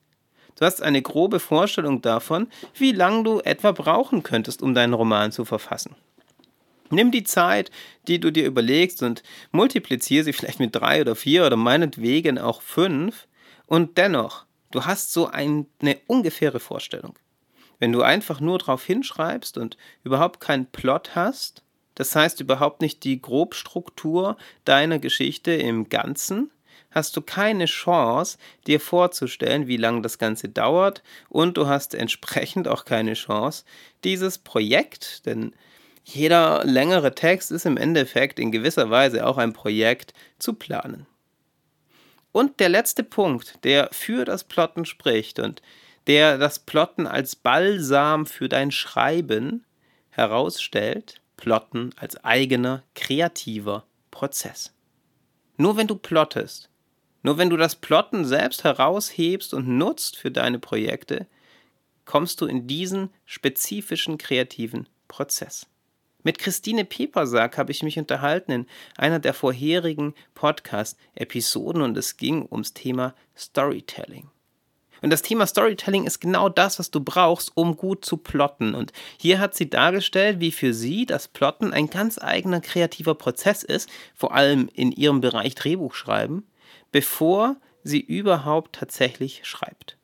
Du 0.57 0.64
hast 0.64 0.83
eine 0.83 1.02
grobe 1.02 1.40
Vorstellung 1.40 2.02
davon, 2.02 2.49
wie 2.75 2.92
lange 2.92 3.25
du 3.25 3.40
etwa 3.40 3.73
brauchen 3.73 4.23
könntest, 4.23 4.62
um 4.62 4.75
deinen 4.75 4.95
Roman 4.95 5.33
zu 5.33 5.45
verfassen. 5.45 5.95
Nimm 6.90 7.12
die 7.12 7.25
Zeit, 7.25 7.71
die 8.09 8.19
du 8.19 8.33
dir 8.33 8.47
überlegst 8.47 9.02
und 9.02 9.23
multipliziere 9.52 10.25
sie 10.25 10.33
vielleicht 10.33 10.59
mit 10.59 10.75
drei 10.75 11.00
oder 11.00 11.14
vier 11.14 11.47
oder 11.47 11.57
meinetwegen 11.57 12.38
auch 12.38 12.62
fünf 12.62 13.28
und 13.66 13.97
dennoch, 13.97 14.45
du 14.73 14.85
hast 14.85 15.12
so 15.12 15.28
eine 15.28 15.66
ungefähre 16.09 16.59
Vorstellung. 16.59 17.16
Wenn 17.78 17.92
du 17.92 18.02
einfach 18.02 18.40
nur 18.40 18.59
drauf 18.59 18.85
hinschreibst 18.85 19.57
und 19.57 19.76
überhaupt 20.02 20.40
keinen 20.40 20.66
Plot 20.66 21.14
hast, 21.14 21.62
das 21.95 22.14
heißt 22.14 22.40
überhaupt 22.40 22.80
nicht 22.80 23.04
die 23.04 23.21
Grobstruktur 23.21 24.37
deiner 24.64 24.99
Geschichte 24.99 25.52
im 25.52 25.88
Ganzen, 25.88 26.50
hast 26.90 27.16
du 27.16 27.23
keine 27.23 27.66
Chance, 27.66 28.38
dir 28.66 28.80
vorzustellen, 28.80 29.66
wie 29.66 29.76
lange 29.76 30.02
das 30.02 30.18
Ganze 30.18 30.49
dauert 30.49 31.02
und 31.28 31.56
du 31.56 31.66
hast 31.66 31.94
entsprechend 31.94 32.68
auch 32.68 32.85
keine 32.85 33.14
Chance, 33.14 33.64
dieses 34.04 34.38
Projekt, 34.38 35.26
denn 35.26 35.54
jeder 36.04 36.64
längere 36.64 37.14
Text 37.14 37.50
ist 37.50 37.66
im 37.66 37.76
Endeffekt 37.76 38.38
in 38.38 38.50
gewisser 38.50 38.90
Weise 38.90 39.26
auch 39.26 39.38
ein 39.38 39.52
Projekt 39.52 40.12
zu 40.38 40.54
planen. 40.54 41.06
Und 42.32 42.61
der 42.61 42.68
letzte 42.68 43.02
Punkt, 43.02 43.64
der 43.64 43.88
für 43.92 44.25
das 44.25 44.44
Plotten 44.44 44.85
spricht 44.85 45.38
und 45.38 45.62
der 46.06 46.38
das 46.38 46.61
Plotten 46.61 47.06
als 47.06 47.37
Balsam 47.37 48.26
für 48.26 48.49
dein 48.49 48.70
Schreiben 48.70 49.64
herausstellt, 50.11 51.20
Plotten 51.37 51.92
als 51.97 52.23
eigener 52.25 52.82
kreativer 52.94 53.85
Prozess. 54.11 54.73
Nur 55.56 55.76
wenn 55.76 55.87
du 55.87 55.97
plottest, 55.97 56.70
nur 57.23 57.39
wenn 57.39 57.50
du 57.50 57.57
das 57.57 57.77
Plotten 57.77 58.25
selbst 58.25 58.65
heraushebst 58.65 59.55
und 59.55 59.69
nutzt 59.69 60.17
für 60.17 60.31
deine 60.31 60.59
Projekte, 60.59 61.27
kommst 62.05 62.41
du 62.41 62.47
in 62.47 62.67
diesen 62.67 63.11
spezifischen 63.27 64.19
kreativen 64.19 64.89
Prozess. 65.07 65.67
Mit 66.23 66.39
Christine 66.39 66.85
Pepersack 66.85 67.57
habe 67.57 67.73
ich 67.73 67.83
mich 67.83 67.99
unterhalten 67.99 68.53
in 68.53 68.67
einer 68.97 69.19
der 69.19 69.33
vorherigen 69.33 70.15
Podcast-Episoden 70.35 71.83
und 71.83 71.97
es 71.97 72.17
ging 72.17 72.47
ums 72.50 72.75
Thema 72.75 73.15
Storytelling. 73.37 74.29
Und 75.03 75.11
das 75.11 75.23
Thema 75.23 75.47
Storytelling 75.47 76.05
ist 76.05 76.21
genau 76.21 76.50
das, 76.50 76.79
was 76.79 76.91
du 76.91 77.00
brauchst, 77.00 77.53
um 77.55 77.77
gut 77.77 78.05
zu 78.05 78.19
plotten. 78.19 78.75
Und 78.75 78.93
hier 79.17 79.39
hat 79.39 79.55
sie 79.55 79.71
dargestellt, 79.71 80.41
wie 80.41 80.53
für 80.53 80.75
sie 80.75 81.07
das 81.07 81.27
Plotten 81.27 81.73
ein 81.73 81.89
ganz 81.89 82.19
eigener 82.19 82.61
kreativer 82.61 83.15
Prozess 83.15 83.62
ist, 83.62 83.89
vor 84.15 84.35
allem 84.35 84.69
in 84.75 84.93
ihrem 84.93 85.23
Bereich 85.23 85.55
Drehbuchschreiben, 85.55 86.45
bevor 86.92 87.56
sie 87.82 88.00
überhaupt 88.00 88.75
tatsächlich 88.76 89.40
schreibt. 89.44 89.97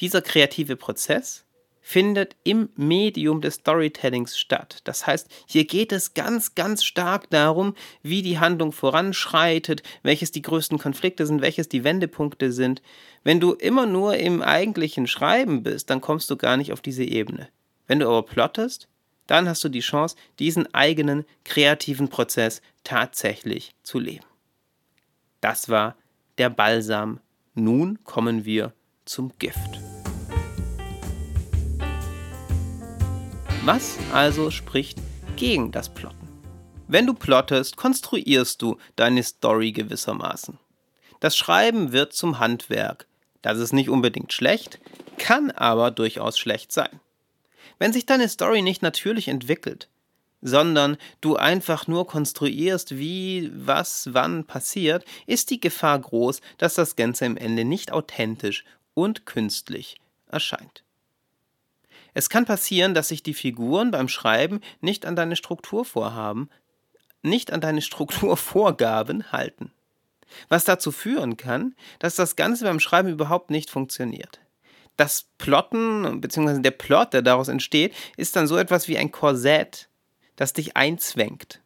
Dieser 0.00 0.22
kreative 0.22 0.76
Prozess 0.76 1.44
findet 1.82 2.36
im 2.44 2.68
Medium 2.76 3.40
des 3.40 3.54
Storytellings 3.56 4.38
statt. 4.38 4.78
Das 4.84 5.06
heißt, 5.06 5.28
hier 5.46 5.64
geht 5.64 5.92
es 5.92 6.14
ganz, 6.14 6.54
ganz 6.54 6.84
stark 6.84 7.28
darum, 7.30 7.74
wie 8.02 8.22
die 8.22 8.38
Handlung 8.38 8.72
voranschreitet, 8.72 9.82
welches 10.02 10.30
die 10.30 10.42
größten 10.42 10.78
Konflikte 10.78 11.26
sind, 11.26 11.42
welches 11.42 11.68
die 11.68 11.84
Wendepunkte 11.84 12.52
sind. 12.52 12.82
Wenn 13.24 13.40
du 13.40 13.54
immer 13.54 13.86
nur 13.86 14.16
im 14.16 14.42
eigentlichen 14.42 15.06
Schreiben 15.06 15.62
bist, 15.62 15.90
dann 15.90 16.00
kommst 16.00 16.30
du 16.30 16.36
gar 16.36 16.56
nicht 16.56 16.72
auf 16.72 16.80
diese 16.80 17.04
Ebene. 17.04 17.48
Wenn 17.86 17.98
du 17.98 18.06
aber 18.06 18.22
plottest, 18.22 18.88
dann 19.26 19.48
hast 19.48 19.64
du 19.64 19.68
die 19.68 19.80
Chance, 19.80 20.16
diesen 20.38 20.72
eigenen 20.74 21.24
kreativen 21.44 22.08
Prozess 22.08 22.62
tatsächlich 22.84 23.74
zu 23.82 23.98
leben. 23.98 24.24
Das 25.40 25.68
war 25.68 25.96
der 26.40 26.48
Balsam. 26.48 27.20
Nun 27.54 28.02
kommen 28.02 28.46
wir 28.46 28.72
zum 29.04 29.30
Gift. 29.38 29.78
Was 33.66 33.98
also 34.14 34.50
spricht 34.50 34.98
gegen 35.36 35.70
das 35.70 35.92
Plotten? 35.92 36.16
Wenn 36.88 37.06
du 37.06 37.12
plottest, 37.12 37.76
konstruierst 37.76 38.62
du 38.62 38.78
deine 38.96 39.22
Story 39.22 39.72
gewissermaßen. 39.72 40.58
Das 41.20 41.36
Schreiben 41.36 41.92
wird 41.92 42.14
zum 42.14 42.38
Handwerk. 42.38 43.06
Das 43.42 43.58
ist 43.58 43.74
nicht 43.74 43.90
unbedingt 43.90 44.32
schlecht, 44.32 44.80
kann 45.18 45.50
aber 45.50 45.90
durchaus 45.90 46.38
schlecht 46.38 46.72
sein. 46.72 47.00
Wenn 47.78 47.92
sich 47.92 48.06
deine 48.06 48.30
Story 48.30 48.62
nicht 48.62 48.80
natürlich 48.80 49.28
entwickelt, 49.28 49.90
sondern 50.42 50.96
du 51.20 51.36
einfach 51.36 51.86
nur 51.86 52.06
konstruierst, 52.06 52.96
wie, 52.96 53.50
was, 53.54 54.10
wann 54.12 54.44
passiert, 54.44 55.04
ist 55.26 55.50
die 55.50 55.60
Gefahr 55.60 55.98
groß, 55.98 56.40
dass 56.58 56.74
das 56.74 56.96
Ganze 56.96 57.26
im 57.26 57.36
Ende 57.36 57.64
nicht 57.64 57.92
authentisch 57.92 58.64
und 58.94 59.26
künstlich 59.26 59.96
erscheint. 60.26 60.84
Es 62.14 62.28
kann 62.28 62.44
passieren, 62.44 62.94
dass 62.94 63.08
sich 63.08 63.22
die 63.22 63.34
Figuren 63.34 63.90
beim 63.90 64.08
Schreiben 64.08 64.60
nicht 64.80 65.06
an 65.06 65.16
deine 65.16 65.36
Strukturvorhaben, 65.36 66.50
nicht 67.22 67.52
an 67.52 67.60
deine 67.60 67.82
Strukturvorgaben 67.82 69.30
halten. 69.32 69.72
Was 70.48 70.64
dazu 70.64 70.92
führen 70.92 71.36
kann, 71.36 71.74
dass 71.98 72.14
das 72.14 72.36
Ganze 72.36 72.64
beim 72.64 72.80
Schreiben 72.80 73.08
überhaupt 73.08 73.50
nicht 73.50 73.68
funktioniert. 73.68 74.40
Das 74.96 75.26
Plotten 75.38 76.20
bzw. 76.20 76.60
der 76.60 76.70
Plot, 76.70 77.14
der 77.14 77.22
daraus 77.22 77.48
entsteht, 77.48 77.94
ist 78.16 78.36
dann 78.36 78.46
so 78.46 78.56
etwas 78.56 78.86
wie 78.86 78.98
ein 78.98 79.10
Korsett, 79.10 79.89
das 80.40 80.54
dich 80.54 80.74
einzwängt. 80.74 81.60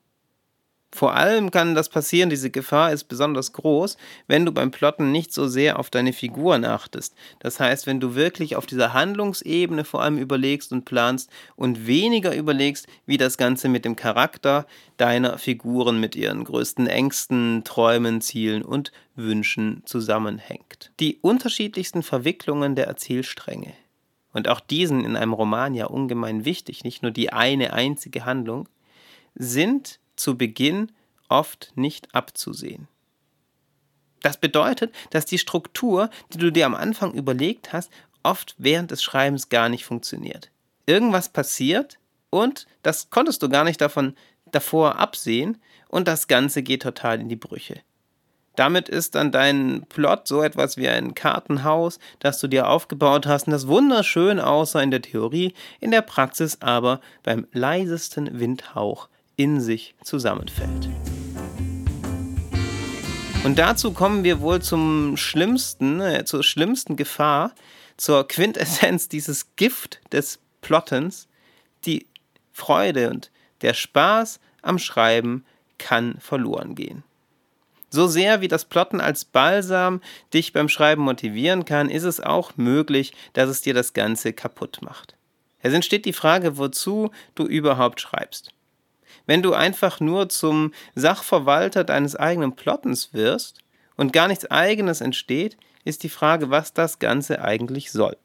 Vor 0.90 1.14
allem 1.14 1.50
kann 1.52 1.76
das 1.76 1.88
passieren, 1.88 2.28
diese 2.28 2.50
Gefahr 2.50 2.93
ist 2.93 3.04
besonders 3.04 3.52
groß, 3.52 3.97
wenn 4.26 4.45
du 4.45 4.52
beim 4.52 4.73
Plotten 4.73 5.12
nicht 5.12 5.33
so 5.33 5.47
sehr 5.47 5.78
auf 5.78 5.90
deine 5.90 6.12
Figuren 6.12 6.64
achtest. 6.64 7.14
Das 7.38 7.59
heißt, 7.61 7.87
wenn 7.87 8.00
du 8.00 8.16
wirklich 8.16 8.57
auf 8.57 8.66
dieser 8.66 8.93
Handlungsebene 8.93 9.85
vor 9.85 10.02
allem 10.02 10.19
überlegst 10.19 10.73
und 10.73 10.85
planst 10.85 11.31
und 11.54 11.87
weniger 11.87 12.35
überlegst, 12.35 12.87
wie 13.07 13.16
das 13.16 13.38
Ganze 13.38 13.69
mit 13.69 13.85
dem 13.85 13.97
Charakter 13.97 14.66
deiner 14.97 15.38
Figuren, 15.38 16.00
mit 16.00 16.16
ihren 16.16 16.45
größten 16.45 16.88
Ängsten, 16.88 17.62
Träumen, 17.64 18.21
Zielen 18.21 18.62
und 18.62 18.90
Wünschen 19.14 19.83
zusammenhängt. 19.85 20.93
Die 20.99 21.19
unterschiedlichsten 21.23 22.02
Verwicklungen 22.02 22.75
der 22.75 22.87
Erzählstränge. 22.87 23.73
Und 24.35 24.49
auch 24.49 24.61
diesen 24.61 25.05
in 25.05 25.17
einem 25.17 25.33
Roman 25.33 25.75
ja 25.75 25.87
ungemein 25.87 26.45
wichtig, 26.45 26.85
nicht 26.85 27.03
nur 27.03 27.12
die 27.12 27.33
eine 27.33 27.73
einzige 27.73 28.26
Handlung, 28.26 28.69
sind 29.35 30.00
zu 30.17 30.37
Beginn 30.37 30.93
oft 31.29 31.73
nicht 31.76 32.14
abzusehen. 32.14 32.88
Das 34.21 34.37
bedeutet, 34.38 34.95
dass 35.11 35.25
die 35.25 35.38
Struktur, 35.38 36.11
die 36.33 36.38
du 36.38 36.50
dir 36.50 36.67
am 36.67 36.75
Anfang 36.75 37.12
überlegt 37.12 37.73
hast, 37.73 37.91
oft 38.23 38.55
während 38.59 38.91
des 38.91 39.03
Schreibens 39.03 39.49
gar 39.49 39.69
nicht 39.69 39.85
funktioniert. 39.85 40.50
Irgendwas 40.87 41.29
passiert 41.29 41.99
und 42.31 42.67
das 42.83 43.11
konntest 43.11 43.43
du 43.43 43.49
gar 43.49 43.64
nicht 43.64 43.81
davon 43.81 44.17
davor 44.50 44.99
absehen 44.99 45.61
und 45.88 46.09
das 46.09 46.26
Ganze 46.26 46.62
geht 46.62 46.83
total 46.83 47.21
in 47.21 47.29
die 47.29 47.37
Brüche. 47.37 47.81
Damit 48.57 48.89
ist 48.89 49.17
dann 49.17 49.33
dein 49.33 49.85
Plot 49.89 50.29
so 50.29 50.43
etwas 50.43 50.77
wie 50.77 50.89
ein 50.89 51.15
Kartenhaus, 51.15 51.99
das 52.21 52.39
du 52.39 52.47
dir 52.47 52.69
aufgebaut 52.69 53.27
hast 53.27 53.47
und 53.47 53.53
das 53.53 53.67
wunderschön 53.67 54.39
aussah 54.39 54.81
in 54.81 54.93
der 54.93 55.03
Theorie, 55.03 55.55
in 55.81 55.91
der 55.91 56.03
Praxis 56.03 56.59
aber 56.61 57.01
beim 57.25 57.47
leisesten 57.53 58.39
Windhauch 58.39 59.09
in 59.37 59.61
sich 59.61 59.95
zusammenfällt. 60.03 60.89
Und 63.43 63.59
dazu 63.59 63.93
kommen 63.93 64.25
wir 64.25 64.41
wohl 64.41 64.63
zum 64.63 65.17
schlimmsten, 65.17 66.01
äh, 66.01 66.25
zur 66.25 66.43
schlimmsten 66.43 66.97
Gefahr, 66.97 67.53
zur 67.97 68.27
Quintessenz 68.27 69.09
dieses 69.09 69.55
Gift 69.57 70.01
des 70.13 70.39
Plottens. 70.63 71.29
Die 71.85 72.07
Freude 72.53 73.11
und 73.11 73.31
der 73.61 73.75
Spaß 73.75 74.41
am 74.63 74.79
Schreiben 74.79 75.45
kann 75.77 76.17
verloren 76.21 76.75
gehen. 76.75 77.03
So 77.95 78.09
sehr 78.09 78.41
wie 78.41 78.49
das 78.49 78.65
Plotten 78.65 79.01
als 79.01 79.25
Balsam 79.25 80.01
dich 80.33 80.53
beim 80.53 80.69
Schreiben 80.69 81.03
motivieren 81.03 81.65
kann, 81.65 81.89
ist 81.89 82.03
es 82.03 82.19
auch 82.19 82.57
möglich, 82.57 83.13
dass 83.35 83.49
es 83.49 83.63
dir 83.63 83.73
das 83.73 83.93
Ganze 83.93 84.33
kaputt 84.33 84.81
macht. 84.83 85.15
Es 85.61 85.73
entsteht 85.73 86.05
die 86.05 86.13
Frage, 86.13 86.59
wozu 86.59 87.13
du 87.37 87.47
überhaupt 87.47 88.01
schreibst. 88.01 88.51
Wenn 89.27 89.43
du 89.43 89.55
einfach 89.55 90.01
nur 90.01 90.29
zum 90.29 90.73
Sachverwalter 90.97 91.85
deines 91.85 92.17
eigenen 92.17 92.57
Plottens 92.57 93.15
wirst 93.15 93.61
und 93.97 94.13
gar 94.13 94.27
nichts 94.27 94.51
eigenes 94.51 95.01
entsteht, 95.01 95.57
ist 95.85 96.03
die 96.03 96.09
Frage, 96.09 96.51
was 96.51 96.73
das 96.73 96.99
Ganze 96.99 97.43
eigentlich 97.43 97.93
soll. 97.93 98.17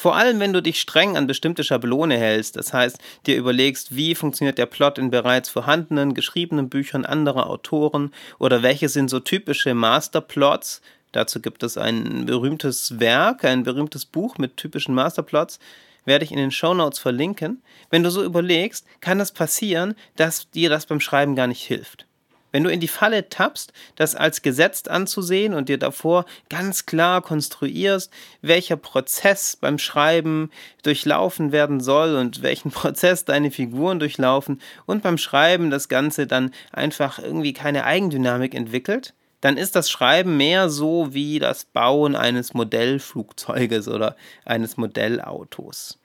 Vor 0.00 0.16
allem, 0.16 0.40
wenn 0.40 0.54
du 0.54 0.62
dich 0.62 0.80
streng 0.80 1.18
an 1.18 1.26
bestimmte 1.26 1.62
Schablone 1.62 2.16
hältst, 2.16 2.56
das 2.56 2.72
heißt, 2.72 2.96
dir 3.26 3.36
überlegst, 3.36 3.94
wie 3.94 4.14
funktioniert 4.14 4.56
der 4.56 4.64
Plot 4.64 4.96
in 4.96 5.10
bereits 5.10 5.50
vorhandenen, 5.50 6.14
geschriebenen 6.14 6.70
Büchern 6.70 7.04
anderer 7.04 7.50
Autoren 7.50 8.10
oder 8.38 8.62
welche 8.62 8.88
sind 8.88 9.10
so 9.10 9.20
typische 9.20 9.74
Masterplots. 9.74 10.80
Dazu 11.12 11.42
gibt 11.42 11.62
es 11.62 11.76
ein 11.76 12.24
berühmtes 12.24 12.98
Werk, 12.98 13.44
ein 13.44 13.62
berühmtes 13.62 14.06
Buch 14.06 14.38
mit 14.38 14.56
typischen 14.56 14.94
Masterplots 14.94 15.58
werde 16.06 16.24
ich 16.24 16.30
in 16.30 16.38
den 16.38 16.50
Show 16.50 16.72
Notes 16.72 16.98
verlinken. 16.98 17.62
Wenn 17.90 18.02
du 18.02 18.10
so 18.10 18.24
überlegst, 18.24 18.86
kann 19.02 19.20
es 19.20 19.32
passieren, 19.32 19.94
dass 20.16 20.50
dir 20.50 20.70
das 20.70 20.86
beim 20.86 21.00
Schreiben 21.00 21.36
gar 21.36 21.46
nicht 21.46 21.62
hilft. 21.62 22.06
Wenn 22.52 22.64
du 22.64 22.70
in 22.70 22.80
die 22.80 22.88
Falle 22.88 23.28
tappst, 23.28 23.72
das 23.96 24.14
als 24.14 24.42
gesetzt 24.42 24.88
anzusehen 24.88 25.54
und 25.54 25.68
dir 25.68 25.78
davor 25.78 26.24
ganz 26.48 26.86
klar 26.86 27.22
konstruierst, 27.22 28.12
welcher 28.42 28.76
Prozess 28.76 29.56
beim 29.56 29.78
Schreiben 29.78 30.50
durchlaufen 30.82 31.52
werden 31.52 31.80
soll 31.80 32.16
und 32.16 32.42
welchen 32.42 32.70
Prozess 32.72 33.24
deine 33.24 33.50
Figuren 33.50 34.00
durchlaufen 34.00 34.60
und 34.86 35.02
beim 35.02 35.18
Schreiben 35.18 35.70
das 35.70 35.88
Ganze 35.88 36.26
dann 36.26 36.52
einfach 36.72 37.18
irgendwie 37.18 37.52
keine 37.52 37.84
Eigendynamik 37.84 38.54
entwickelt, 38.54 39.14
dann 39.40 39.56
ist 39.56 39.74
das 39.76 39.88
Schreiben 39.90 40.36
mehr 40.36 40.68
so 40.68 41.14
wie 41.14 41.38
das 41.38 41.64
Bauen 41.64 42.14
eines 42.14 42.52
Modellflugzeuges 42.52 43.88
oder 43.88 44.16
eines 44.44 44.76
Modellautos. 44.76 45.98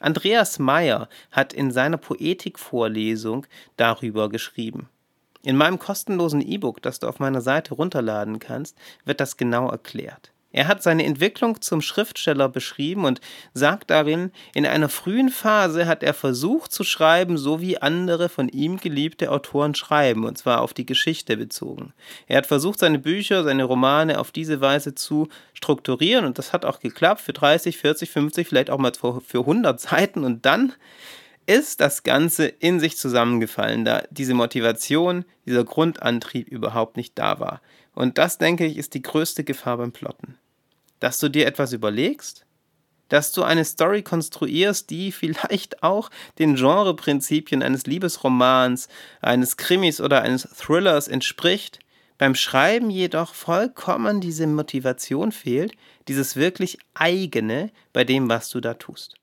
Andreas 0.00 0.58
Meyer 0.58 1.08
hat 1.30 1.52
in 1.52 1.70
seiner 1.70 1.98
Poetikvorlesung 1.98 3.46
darüber 3.76 4.30
geschrieben. 4.30 4.88
In 5.42 5.56
meinem 5.56 5.78
kostenlosen 5.78 6.42
E-Book, 6.42 6.82
das 6.82 6.98
du 6.98 7.06
auf 7.06 7.18
meiner 7.18 7.40
Seite 7.40 7.74
runterladen 7.74 8.38
kannst, 8.38 8.76
wird 9.04 9.20
das 9.20 9.36
genau 9.36 9.70
erklärt. 9.70 10.32
Er 10.52 10.66
hat 10.66 10.82
seine 10.82 11.04
Entwicklung 11.04 11.60
zum 11.60 11.80
Schriftsteller 11.80 12.48
beschrieben 12.48 13.04
und 13.04 13.20
sagt 13.54 13.90
darin, 13.90 14.32
in 14.52 14.66
einer 14.66 14.88
frühen 14.88 15.28
Phase 15.28 15.86
hat 15.86 16.02
er 16.02 16.12
versucht 16.12 16.72
zu 16.72 16.82
schreiben, 16.82 17.38
so 17.38 17.60
wie 17.60 17.78
andere 17.78 18.28
von 18.28 18.48
ihm 18.48 18.78
geliebte 18.78 19.30
Autoren 19.30 19.76
schreiben, 19.76 20.24
und 20.24 20.38
zwar 20.38 20.60
auf 20.60 20.74
die 20.74 20.86
Geschichte 20.86 21.36
bezogen. 21.36 21.92
Er 22.26 22.38
hat 22.38 22.46
versucht, 22.46 22.80
seine 22.80 22.98
Bücher, 22.98 23.44
seine 23.44 23.62
Romane 23.62 24.18
auf 24.18 24.32
diese 24.32 24.60
Weise 24.60 24.94
zu 24.96 25.28
strukturieren 25.54 26.24
und 26.24 26.36
das 26.38 26.52
hat 26.52 26.64
auch 26.64 26.80
geklappt 26.80 27.20
für 27.20 27.32
30, 27.32 27.78
40, 27.78 28.10
50, 28.10 28.48
vielleicht 28.48 28.70
auch 28.70 28.78
mal 28.78 28.92
für 28.94 29.38
100 29.38 29.80
Seiten 29.80 30.24
und 30.24 30.44
dann 30.46 30.72
ist 31.50 31.80
das 31.80 32.04
Ganze 32.04 32.46
in 32.46 32.78
sich 32.78 32.96
zusammengefallen, 32.96 33.84
da 33.84 34.04
diese 34.10 34.34
Motivation, 34.34 35.24
dieser 35.46 35.64
Grundantrieb 35.64 36.46
überhaupt 36.46 36.96
nicht 36.96 37.18
da 37.18 37.40
war. 37.40 37.60
Und 37.92 38.18
das, 38.18 38.38
denke 38.38 38.66
ich, 38.66 38.76
ist 38.76 38.94
die 38.94 39.02
größte 39.02 39.42
Gefahr 39.42 39.78
beim 39.78 39.90
Plotten. 39.90 40.38
Dass 41.00 41.18
du 41.18 41.28
dir 41.28 41.48
etwas 41.48 41.72
überlegst, 41.72 42.46
dass 43.08 43.32
du 43.32 43.42
eine 43.42 43.64
Story 43.64 44.02
konstruierst, 44.02 44.90
die 44.90 45.10
vielleicht 45.12 45.82
auch 45.82 46.10
den 46.38 46.54
Genreprinzipien 46.54 47.64
eines 47.64 47.84
Liebesromans, 47.84 48.86
eines 49.20 49.56
Krimis 49.56 50.00
oder 50.00 50.22
eines 50.22 50.42
Thrillers 50.42 51.08
entspricht, 51.08 51.80
beim 52.16 52.36
Schreiben 52.36 52.90
jedoch 52.90 53.34
vollkommen 53.34 54.20
diese 54.20 54.46
Motivation 54.46 55.32
fehlt, 55.32 55.72
dieses 56.06 56.36
wirklich 56.36 56.78
eigene 56.94 57.72
bei 57.92 58.04
dem, 58.04 58.28
was 58.28 58.50
du 58.50 58.60
da 58.60 58.74
tust. 58.74 59.16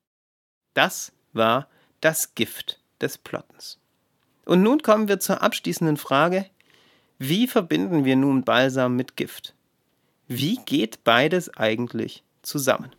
Das 0.74 1.14
war 1.32 1.70
das 2.02 2.36
Gift 2.36 2.80
des 3.02 3.18
Plottens. 3.18 3.78
Und 4.46 4.64
nun 4.64 4.82
kommen 4.82 5.08
wir 5.08 5.20
zur 5.20 5.42
abschließenden 5.42 5.98
Frage, 5.98 6.46
wie 7.20 7.48
verbinden 7.48 8.06
wir 8.06 8.16
nun 8.16 8.44
Balsam 8.44 8.96
mit 8.96 9.18
Gift? 9.18 9.54
Wie 10.28 10.60
geht 10.66 11.04
beides 11.04 11.56
eigentlich 11.58 12.24
zusammen? 12.44 12.92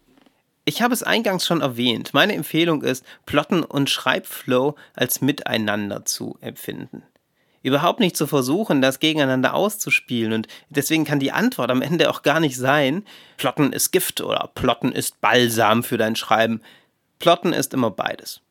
Ich 0.65 0.83
habe 0.83 0.93
es 0.93 1.03
eingangs 1.03 1.47
schon 1.47 1.63
erwähnt. 1.63 2.13
Meine 2.13 2.35
Empfehlung 2.35 2.83
ist, 2.83 3.05
Plotten 3.25 3.63
und 3.63 3.89
Schreibflow 3.89 4.75
als 4.95 5.23
miteinander 5.23 6.05
zu 6.05 6.37
empfinden. 6.41 7.03
Überhaupt 7.63 8.01
nicht 8.01 8.17
zu 8.17 8.27
versuchen, 8.27 8.83
das 8.83 9.01
gegeneinander 9.01 9.55
auszuspielen. 9.55 10.33
Und 10.33 10.49
deswegen 10.69 11.05
kann 11.05 11.21
die 11.21 11.33
Antwort 11.33 11.71
am 11.71 11.83
Ende 11.83 12.11
auch 12.11 12.23
gar 12.23 12.41
nicht 12.41 12.57
sein, 12.57 13.05
Plotten 13.37 13.73
ist 13.73 13.93
Gift 13.93 14.21
oder 14.21 14.51
Plotten 14.55 14.93
ist 14.93 15.21
Balsam 15.21 15.83
für 15.83 15.97
dein 15.97 16.17
Schreiben. 16.17 16.61
Plotten 17.19 17.53
ist 17.53 17.73
immer 17.73 17.91
beides. 17.91 18.43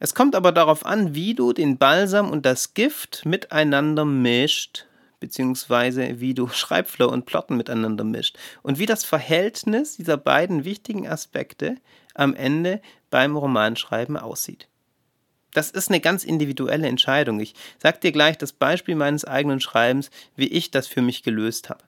Es 0.00 0.14
kommt 0.14 0.34
aber 0.34 0.50
darauf 0.50 0.84
an, 0.84 1.14
wie 1.14 1.34
du 1.34 1.52
den 1.52 1.78
Balsam 1.78 2.30
und 2.30 2.44
das 2.44 2.74
Gift 2.74 3.24
miteinander 3.24 4.04
mischt 4.04 4.86
beziehungsweise 5.20 6.18
wie 6.20 6.34
du 6.34 6.48
Schreibflow 6.52 7.06
und 7.06 7.26
Plotten 7.26 7.56
miteinander 7.56 8.02
mischt 8.02 8.36
und 8.62 8.78
wie 8.78 8.86
das 8.86 9.04
Verhältnis 9.04 9.96
dieser 9.96 10.16
beiden 10.16 10.64
wichtigen 10.64 11.06
Aspekte 11.06 11.76
am 12.14 12.34
Ende 12.34 12.80
beim 13.10 13.36
Romanschreiben 13.36 14.16
aussieht. 14.16 14.66
Das 15.52 15.70
ist 15.70 15.90
eine 15.90 16.00
ganz 16.00 16.24
individuelle 16.24 16.86
Entscheidung. 16.86 17.40
Ich 17.40 17.54
sag 17.78 18.00
dir 18.00 18.12
gleich 18.12 18.38
das 18.38 18.52
Beispiel 18.52 18.94
meines 18.94 19.24
eigenen 19.24 19.60
Schreibens, 19.60 20.10
wie 20.36 20.48
ich 20.48 20.70
das 20.70 20.86
für 20.86 21.02
mich 21.02 21.22
gelöst 21.22 21.68
habe. 21.68 21.84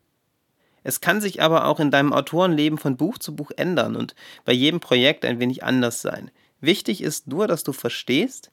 Es 0.84 1.00
kann 1.00 1.20
sich 1.20 1.40
aber 1.40 1.66
auch 1.66 1.78
in 1.78 1.92
deinem 1.92 2.12
Autorenleben 2.12 2.76
von 2.76 2.96
Buch 2.96 3.18
zu 3.18 3.36
Buch 3.36 3.52
ändern 3.56 3.94
und 3.94 4.16
bei 4.44 4.52
jedem 4.52 4.80
Projekt 4.80 5.24
ein 5.24 5.38
wenig 5.38 5.62
anders 5.62 6.02
sein. 6.02 6.32
Wichtig 6.62 7.02
ist 7.02 7.26
nur, 7.26 7.48
dass 7.48 7.64
du 7.64 7.72
verstehst, 7.72 8.52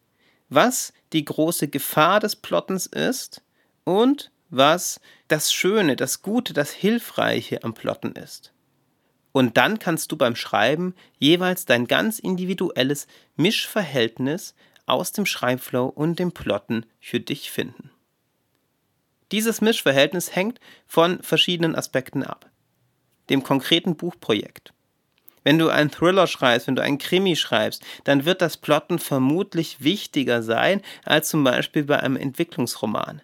was 0.49 0.93
die 1.13 1.23
große 1.23 1.67
Gefahr 1.67 2.19
des 2.19 2.35
Plottens 2.35 2.87
ist 2.87 3.43
und 3.83 4.31
was 4.49 4.99
das 5.27 5.53
Schöne, 5.53 5.95
das 5.95 6.23
Gute, 6.23 6.53
das 6.53 6.71
Hilfreiche 6.71 7.63
am 7.63 7.75
Plotten 7.75 8.13
ist. 8.13 8.51
Und 9.31 9.57
dann 9.57 9.77
kannst 9.77 10.11
du 10.11 10.17
beim 10.17 10.35
Schreiben 10.35 10.95
jeweils 11.19 11.65
dein 11.65 11.85
ganz 11.85 12.17
individuelles 12.17 13.05
Mischverhältnis 13.35 14.55
aus 14.87 15.11
dem 15.11 15.27
Schreibflow 15.27 15.85
und 15.85 16.17
dem 16.17 16.31
Plotten 16.31 16.87
für 16.99 17.19
dich 17.19 17.51
finden. 17.51 17.91
Dieses 19.31 19.61
Mischverhältnis 19.61 20.35
hängt 20.35 20.59
von 20.87 21.21
verschiedenen 21.21 21.75
Aspekten 21.75 22.23
ab. 22.23 22.49
Dem 23.29 23.43
konkreten 23.43 23.95
Buchprojekt. 23.95 24.73
Wenn 25.43 25.57
du 25.57 25.69
einen 25.69 25.91
Thriller 25.91 26.27
schreibst, 26.27 26.67
wenn 26.67 26.75
du 26.75 26.81
einen 26.81 26.97
Krimi 26.97 27.35
schreibst, 27.35 27.83
dann 28.03 28.25
wird 28.25 28.41
das 28.41 28.57
Plotten 28.57 28.99
vermutlich 28.99 29.83
wichtiger 29.83 30.43
sein 30.43 30.81
als 31.05 31.29
zum 31.29 31.43
Beispiel 31.43 31.83
bei 31.83 31.99
einem 31.99 32.17
Entwicklungsroman 32.17 33.21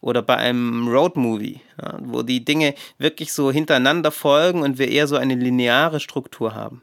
oder 0.00 0.22
bei 0.22 0.36
einem 0.36 0.88
Roadmovie, 0.88 1.60
ja, 1.80 1.98
wo 2.00 2.22
die 2.22 2.44
Dinge 2.44 2.74
wirklich 2.98 3.32
so 3.32 3.52
hintereinander 3.52 4.10
folgen 4.10 4.62
und 4.62 4.78
wir 4.78 4.88
eher 4.88 5.06
so 5.06 5.16
eine 5.16 5.34
lineare 5.34 6.00
Struktur 6.00 6.54
haben. 6.54 6.82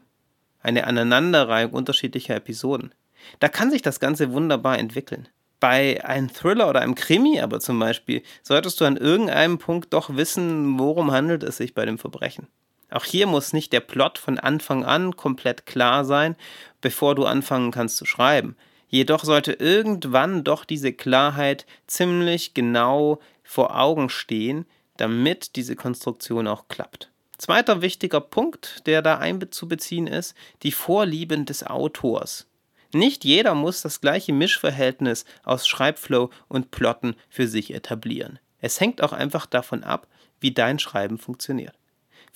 Eine 0.60 0.86
Aneinanderreihung 0.86 1.72
unterschiedlicher 1.72 2.36
Episoden. 2.36 2.94
Da 3.40 3.48
kann 3.48 3.70
sich 3.70 3.82
das 3.82 4.00
Ganze 4.00 4.32
wunderbar 4.32 4.78
entwickeln. 4.78 5.28
Bei 5.60 6.04
einem 6.04 6.32
Thriller 6.32 6.68
oder 6.68 6.80
einem 6.80 6.94
Krimi 6.94 7.40
aber 7.40 7.58
zum 7.58 7.80
Beispiel 7.80 8.22
solltest 8.42 8.80
du 8.80 8.84
an 8.84 8.96
irgendeinem 8.96 9.58
Punkt 9.58 9.92
doch 9.92 10.14
wissen, 10.14 10.78
worum 10.78 11.10
handelt 11.10 11.42
es 11.42 11.56
sich 11.56 11.74
bei 11.74 11.84
dem 11.84 11.98
Verbrechen. 11.98 12.46
Auch 12.90 13.04
hier 13.04 13.26
muss 13.26 13.52
nicht 13.52 13.72
der 13.72 13.80
Plot 13.80 14.18
von 14.18 14.38
Anfang 14.38 14.84
an 14.84 15.16
komplett 15.16 15.66
klar 15.66 16.04
sein, 16.04 16.36
bevor 16.80 17.14
du 17.14 17.26
anfangen 17.26 17.70
kannst 17.70 17.96
zu 17.98 18.06
schreiben. 18.06 18.56
Jedoch 18.88 19.24
sollte 19.24 19.52
irgendwann 19.52 20.44
doch 20.44 20.64
diese 20.64 20.92
Klarheit 20.92 21.66
ziemlich 21.86 22.54
genau 22.54 23.18
vor 23.42 23.78
Augen 23.78 24.08
stehen, 24.08 24.64
damit 24.96 25.56
diese 25.56 25.76
Konstruktion 25.76 26.46
auch 26.46 26.68
klappt. 26.68 27.10
Zweiter 27.36 27.82
wichtiger 27.82 28.20
Punkt, 28.20 28.86
der 28.86 29.02
da 29.02 29.18
einzubeziehen 29.18 30.06
ist, 30.06 30.34
die 30.62 30.72
Vorlieben 30.72 31.44
des 31.44 31.64
Autors. 31.64 32.46
Nicht 32.92 33.24
jeder 33.24 33.54
muss 33.54 33.82
das 33.82 34.00
gleiche 34.00 34.32
Mischverhältnis 34.32 35.26
aus 35.44 35.68
Schreibflow 35.68 36.30
und 36.48 36.70
Plotten 36.70 37.14
für 37.28 37.46
sich 37.46 37.74
etablieren. 37.74 38.38
Es 38.60 38.80
hängt 38.80 39.02
auch 39.02 39.12
einfach 39.12 39.46
davon 39.46 39.84
ab, 39.84 40.08
wie 40.40 40.52
dein 40.52 40.78
Schreiben 40.78 41.18
funktioniert. 41.18 41.77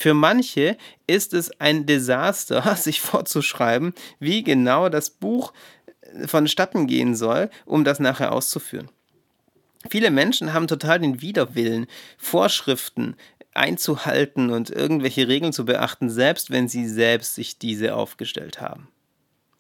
Für 0.03 0.15
manche 0.15 0.77
ist 1.07 1.33
es 1.33 1.61
ein 1.61 1.87
Desaster, 1.87 2.75
sich 2.77 3.01
vorzuschreiben, 3.01 3.95
wie 4.19 4.43
genau 4.43 4.89
das 4.89 5.11
Buch 5.11 5.53
vonstatten 6.27 6.89
gehen 6.89 7.15
soll, 7.15 7.51
um 7.67 7.85
das 7.85 8.01
nachher 8.01 8.33
auszuführen. 8.33 8.91
Viele 9.89 10.11
Menschen 10.11 10.53
haben 10.55 10.67
total 10.67 10.99
den 10.99 11.21
Widerwillen, 11.21 11.87
Vorschriften 12.19 13.15
einzuhalten 13.55 14.51
und 14.51 14.71
irgendwelche 14.71 15.29
Regeln 15.29 15.53
zu 15.53 15.65
beachten, 15.65 16.11
selbst 16.11 16.51
wenn 16.51 16.67
sie 16.67 16.89
selbst 16.89 17.37
sich 17.37 17.59
diese 17.59 17.95
aufgestellt 17.95 18.61
haben. 18.61 18.89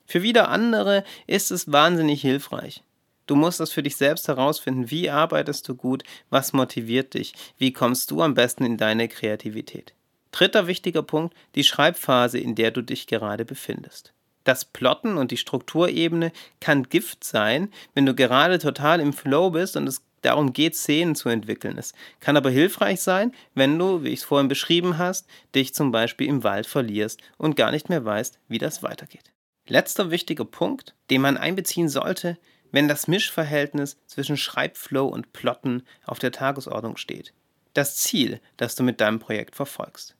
Für 0.06 0.22
wieder 0.22 0.48
andere 0.48 1.04
ist 1.28 1.52
es 1.52 1.70
wahnsinnig 1.70 2.20
hilfreich. 2.20 2.82
Du 3.26 3.36
musst 3.36 3.60
das 3.60 3.70
für 3.70 3.84
dich 3.84 3.94
selbst 3.94 4.26
herausfinden, 4.26 4.90
wie 4.90 5.08
arbeitest 5.08 5.68
du 5.68 5.76
gut, 5.76 6.02
was 6.30 6.52
motiviert 6.52 7.14
dich, 7.14 7.32
wie 7.58 7.72
kommst 7.72 8.10
du 8.10 8.22
am 8.22 8.34
besten 8.34 8.64
in 8.64 8.76
deine 8.76 9.06
Kreativität. 9.06 9.94
Dritter 10.32 10.66
wichtiger 10.66 11.02
Punkt, 11.02 11.34
die 11.54 11.64
Schreibphase, 11.64 12.38
in 12.38 12.54
der 12.54 12.70
du 12.70 12.82
dich 12.82 13.06
gerade 13.06 13.44
befindest. 13.44 14.12
Das 14.44 14.64
Plotten 14.64 15.16
und 15.18 15.30
die 15.30 15.36
Strukturebene 15.36 16.32
kann 16.60 16.88
Gift 16.88 17.22
sein, 17.22 17.72
wenn 17.94 18.06
du 18.06 18.14
gerade 18.14 18.58
total 18.58 19.00
im 19.00 19.12
Flow 19.12 19.50
bist 19.50 19.76
und 19.76 19.86
es 19.86 20.02
darum 20.22 20.52
geht, 20.52 20.74
Szenen 20.74 21.14
zu 21.14 21.28
entwickeln. 21.28 21.78
Es 21.78 21.92
kann 22.20 22.36
aber 22.36 22.50
hilfreich 22.50 23.00
sein, 23.00 23.32
wenn 23.54 23.78
du, 23.78 24.02
wie 24.02 24.08
ich 24.08 24.20
es 24.20 24.24
vorhin 24.24 24.48
beschrieben 24.48 24.98
hast, 24.98 25.26
dich 25.54 25.74
zum 25.74 25.92
Beispiel 25.92 26.28
im 26.28 26.44
Wald 26.44 26.66
verlierst 26.66 27.20
und 27.38 27.56
gar 27.56 27.70
nicht 27.70 27.88
mehr 27.88 28.04
weißt, 28.04 28.38
wie 28.48 28.58
das 28.58 28.82
weitergeht. 28.82 29.32
Letzter 29.68 30.10
wichtiger 30.10 30.44
Punkt, 30.44 30.94
den 31.10 31.20
man 31.20 31.36
einbeziehen 31.36 31.88
sollte, 31.88 32.38
wenn 32.72 32.88
das 32.88 33.06
Mischverhältnis 33.06 33.96
zwischen 34.06 34.36
Schreibflow 34.36 35.06
und 35.06 35.32
Plotten 35.32 35.84
auf 36.04 36.18
der 36.18 36.32
Tagesordnung 36.32 36.96
steht. 36.96 37.32
Das 37.74 37.96
Ziel, 37.96 38.40
das 38.56 38.74
du 38.74 38.82
mit 38.82 39.00
deinem 39.00 39.18
Projekt 39.18 39.54
verfolgst. 39.56 40.16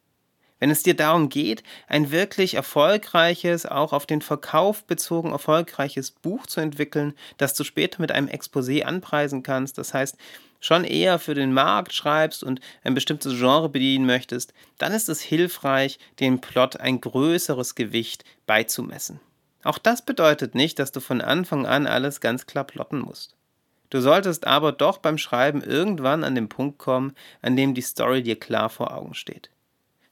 Wenn 0.62 0.70
es 0.70 0.85
dir 0.85 0.94
darum 0.94 1.29
geht, 1.29 1.64
ein 1.88 2.12
wirklich 2.12 2.55
erfolgreiches, 2.55 3.66
auch 3.66 3.92
auf 3.92 4.07
den 4.07 4.22
Verkauf 4.22 4.85
bezogen 4.85 5.33
erfolgreiches 5.33 6.12
Buch 6.12 6.46
zu 6.46 6.61
entwickeln, 6.61 7.14
das 7.37 7.55
du 7.55 7.64
später 7.64 8.01
mit 8.01 8.12
einem 8.12 8.29
Exposé 8.29 8.85
anpreisen 8.85 9.42
kannst, 9.42 9.77
das 9.77 9.92
heißt, 9.92 10.16
schon 10.61 10.85
eher 10.85 11.18
für 11.18 11.35
den 11.35 11.53
Markt 11.53 11.92
schreibst 11.92 12.44
und 12.44 12.61
ein 12.85 12.94
bestimmtes 12.94 13.40
Genre 13.40 13.70
bedienen 13.70 14.07
möchtest, 14.07 14.55
dann 14.79 14.92
ist 14.92 15.09
es 15.09 15.20
hilfreich, 15.20 15.98
dem 16.20 16.40
Plot 16.40 16.77
ein 16.77 17.01
größeres 17.01 17.75
Gewicht 17.75 18.22
beizumessen. 18.46 19.18
Auch 19.64 19.79
das 19.79 20.05
bedeutet 20.05 20.55
nicht, 20.55 20.79
dass 20.79 20.92
du 20.92 21.01
von 21.01 21.20
Anfang 21.20 21.66
an 21.66 21.88
alles 21.88 22.20
ganz 22.20 22.46
klar 22.46 22.62
plotten 22.62 23.01
musst. 23.01 23.35
Du 23.90 24.01
solltest 24.01 24.46
aber 24.46 24.70
doch 24.70 24.98
beim 24.98 25.18
Schreiben 25.18 25.61
irgendwann 25.61 26.22
an 26.22 26.37
den 26.37 26.48
Punkt 26.48 26.79
kommen, 26.79 27.14
an 27.40 27.57
dem 27.57 27.75
die 27.75 27.83
Story 27.83 28.22
dir 28.22 28.38
klar 28.38 28.70
vor 28.70 28.96
Augen 28.96 29.14
steht. 29.14 29.51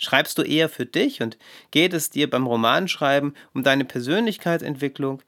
Schreibst 0.01 0.39
du 0.39 0.43
eher 0.43 0.71
für 0.71 0.87
dich 0.87 1.21
und 1.21 1.37
geht 1.71 1.93
es 1.93 2.09
dir 2.09 2.29
beim 2.29 2.47
Romanschreiben 2.47 3.35
um 3.53 3.63
deine 3.63 3.85
Persönlichkeitsentwicklung, 3.85 5.23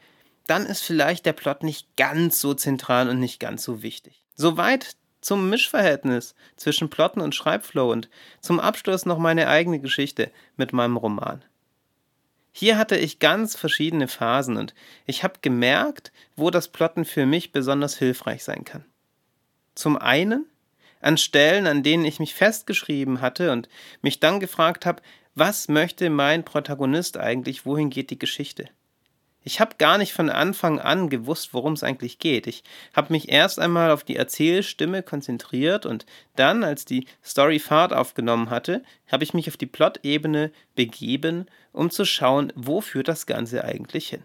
dann 0.46 0.64
ist 0.64 0.82
vielleicht 0.82 1.26
der 1.26 1.34
Plot 1.34 1.62
nicht 1.62 1.94
ganz 1.96 2.40
so 2.40 2.54
zentral 2.54 3.10
und 3.10 3.20
nicht 3.20 3.38
ganz 3.38 3.62
so 3.62 3.82
wichtig. 3.82 4.24
Soweit 4.34 4.96
zum 5.20 5.50
Mischverhältnis 5.50 6.34
zwischen 6.56 6.88
Plotten 6.88 7.20
und 7.20 7.34
Schreibflow 7.34 7.92
und 7.92 8.08
zum 8.40 8.60
Abschluss 8.60 9.04
noch 9.04 9.18
meine 9.18 9.46
eigene 9.46 9.78
Geschichte 9.78 10.30
mit 10.56 10.72
meinem 10.72 10.96
Roman. 10.96 11.44
Hier 12.50 12.78
hatte 12.78 12.96
ich 12.96 13.18
ganz 13.18 13.54
verschiedene 13.54 14.08
Phasen 14.08 14.56
und 14.56 14.74
ich 15.04 15.22
habe 15.22 15.34
gemerkt, 15.42 16.12
wo 16.34 16.48
das 16.48 16.68
Plotten 16.68 17.04
für 17.04 17.26
mich 17.26 17.52
besonders 17.52 17.98
hilfreich 17.98 18.42
sein 18.42 18.64
kann. 18.64 18.86
Zum 19.74 19.98
einen 19.98 20.46
an 21.02 21.18
Stellen, 21.18 21.66
an 21.66 21.82
denen 21.82 22.04
ich 22.04 22.18
mich 22.18 22.34
festgeschrieben 22.34 23.20
hatte 23.20 23.52
und 23.52 23.68
mich 24.00 24.20
dann 24.20 24.40
gefragt 24.40 24.86
habe, 24.86 25.02
was 25.34 25.68
möchte 25.68 26.08
mein 26.10 26.44
Protagonist 26.44 27.18
eigentlich, 27.18 27.66
wohin 27.66 27.90
geht 27.90 28.10
die 28.10 28.18
Geschichte? 28.18 28.68
Ich 29.44 29.58
habe 29.58 29.76
gar 29.76 29.98
nicht 29.98 30.12
von 30.12 30.30
Anfang 30.30 30.78
an 30.78 31.10
gewusst, 31.10 31.52
worum 31.52 31.72
es 31.72 31.82
eigentlich 31.82 32.20
geht. 32.20 32.46
Ich 32.46 32.62
habe 32.94 33.12
mich 33.12 33.28
erst 33.28 33.58
einmal 33.58 33.90
auf 33.90 34.04
die 34.04 34.14
Erzählstimme 34.14 35.02
konzentriert 35.02 35.84
und 35.84 36.06
dann, 36.36 36.62
als 36.62 36.84
die 36.84 37.06
Story 37.24 37.58
Fahrt 37.58 37.92
aufgenommen 37.92 38.50
hatte, 38.50 38.84
habe 39.10 39.24
ich 39.24 39.34
mich 39.34 39.48
auf 39.48 39.56
die 39.56 39.66
Plot-Ebene 39.66 40.52
begeben, 40.76 41.46
um 41.72 41.90
zu 41.90 42.04
schauen, 42.04 42.52
wo 42.54 42.80
führt 42.80 43.08
das 43.08 43.26
Ganze 43.26 43.64
eigentlich 43.64 44.08
hin. 44.08 44.22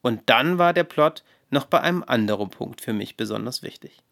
Und 0.00 0.22
dann 0.26 0.58
war 0.58 0.72
der 0.72 0.84
Plot 0.84 1.22
noch 1.50 1.66
bei 1.66 1.80
einem 1.80 2.02
anderen 2.04 2.50
Punkt 2.50 2.80
für 2.80 2.92
mich 2.92 3.16
besonders 3.16 3.62
wichtig. 3.62 4.02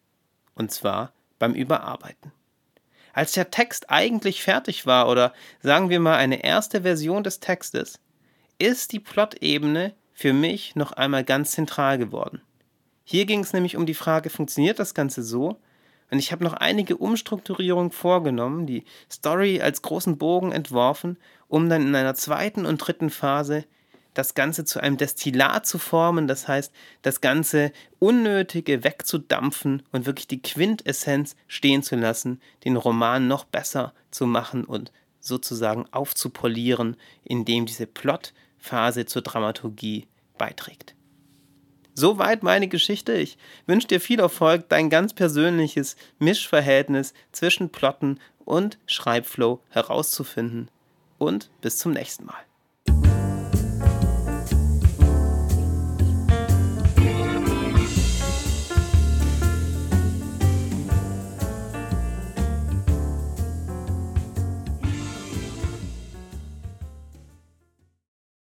Und 0.54 0.70
zwar 0.70 1.12
beim 1.40 1.54
Überarbeiten. 1.54 2.30
Als 3.12 3.32
der 3.32 3.50
Text 3.50 3.90
eigentlich 3.90 4.44
fertig 4.44 4.86
war 4.86 5.08
oder 5.08 5.32
sagen 5.60 5.90
wir 5.90 5.98
mal 5.98 6.16
eine 6.16 6.44
erste 6.44 6.82
Version 6.82 7.24
des 7.24 7.40
Textes, 7.40 7.98
ist 8.60 8.92
die 8.92 9.00
Plot-Ebene 9.00 9.94
für 10.12 10.32
mich 10.32 10.76
noch 10.76 10.92
einmal 10.92 11.24
ganz 11.24 11.50
zentral 11.52 11.98
geworden. 11.98 12.40
Hier 13.02 13.26
ging 13.26 13.40
es 13.40 13.52
nämlich 13.52 13.76
um 13.76 13.86
die 13.86 13.94
Frage, 13.94 14.30
funktioniert 14.30 14.78
das 14.78 14.94
Ganze 14.94 15.24
so? 15.24 15.58
Und 16.12 16.18
ich 16.18 16.30
habe 16.30 16.44
noch 16.44 16.52
einige 16.52 16.96
Umstrukturierungen 16.96 17.90
vorgenommen, 17.90 18.66
die 18.66 18.84
Story 19.10 19.60
als 19.60 19.82
großen 19.82 20.18
Bogen 20.18 20.52
entworfen, 20.52 21.18
um 21.48 21.68
dann 21.68 21.82
in 21.82 21.94
einer 21.94 22.14
zweiten 22.14 22.66
und 22.66 22.78
dritten 22.78 23.10
Phase 23.10 23.64
das 24.14 24.34
Ganze 24.34 24.64
zu 24.64 24.80
einem 24.80 24.96
Destillat 24.96 25.66
zu 25.66 25.78
formen, 25.78 26.26
das 26.26 26.48
heißt, 26.48 26.72
das 27.02 27.20
Ganze 27.20 27.72
Unnötige 27.98 28.84
wegzudampfen 28.84 29.82
und 29.92 30.06
wirklich 30.06 30.26
die 30.26 30.42
Quintessenz 30.42 31.36
stehen 31.46 31.82
zu 31.82 31.96
lassen, 31.96 32.40
den 32.64 32.76
Roman 32.76 33.28
noch 33.28 33.44
besser 33.44 33.94
zu 34.10 34.26
machen 34.26 34.64
und 34.64 34.92
sozusagen 35.20 35.86
aufzupolieren, 35.92 36.96
indem 37.24 37.66
diese 37.66 37.86
Plotphase 37.86 39.06
zur 39.06 39.22
Dramaturgie 39.22 40.06
beiträgt. 40.38 40.94
Soweit 41.94 42.42
meine 42.42 42.68
Geschichte. 42.68 43.12
Ich 43.12 43.36
wünsche 43.66 43.88
dir 43.88 44.00
viel 44.00 44.20
Erfolg, 44.20 44.68
dein 44.68 44.88
ganz 44.88 45.12
persönliches 45.12 45.96
Mischverhältnis 46.18 47.12
zwischen 47.32 47.70
Plotten 47.70 48.18
und 48.44 48.78
Schreibflow 48.86 49.60
herauszufinden. 49.68 50.70
Und 51.18 51.50
bis 51.60 51.76
zum 51.76 51.92
nächsten 51.92 52.24
Mal. 52.24 52.49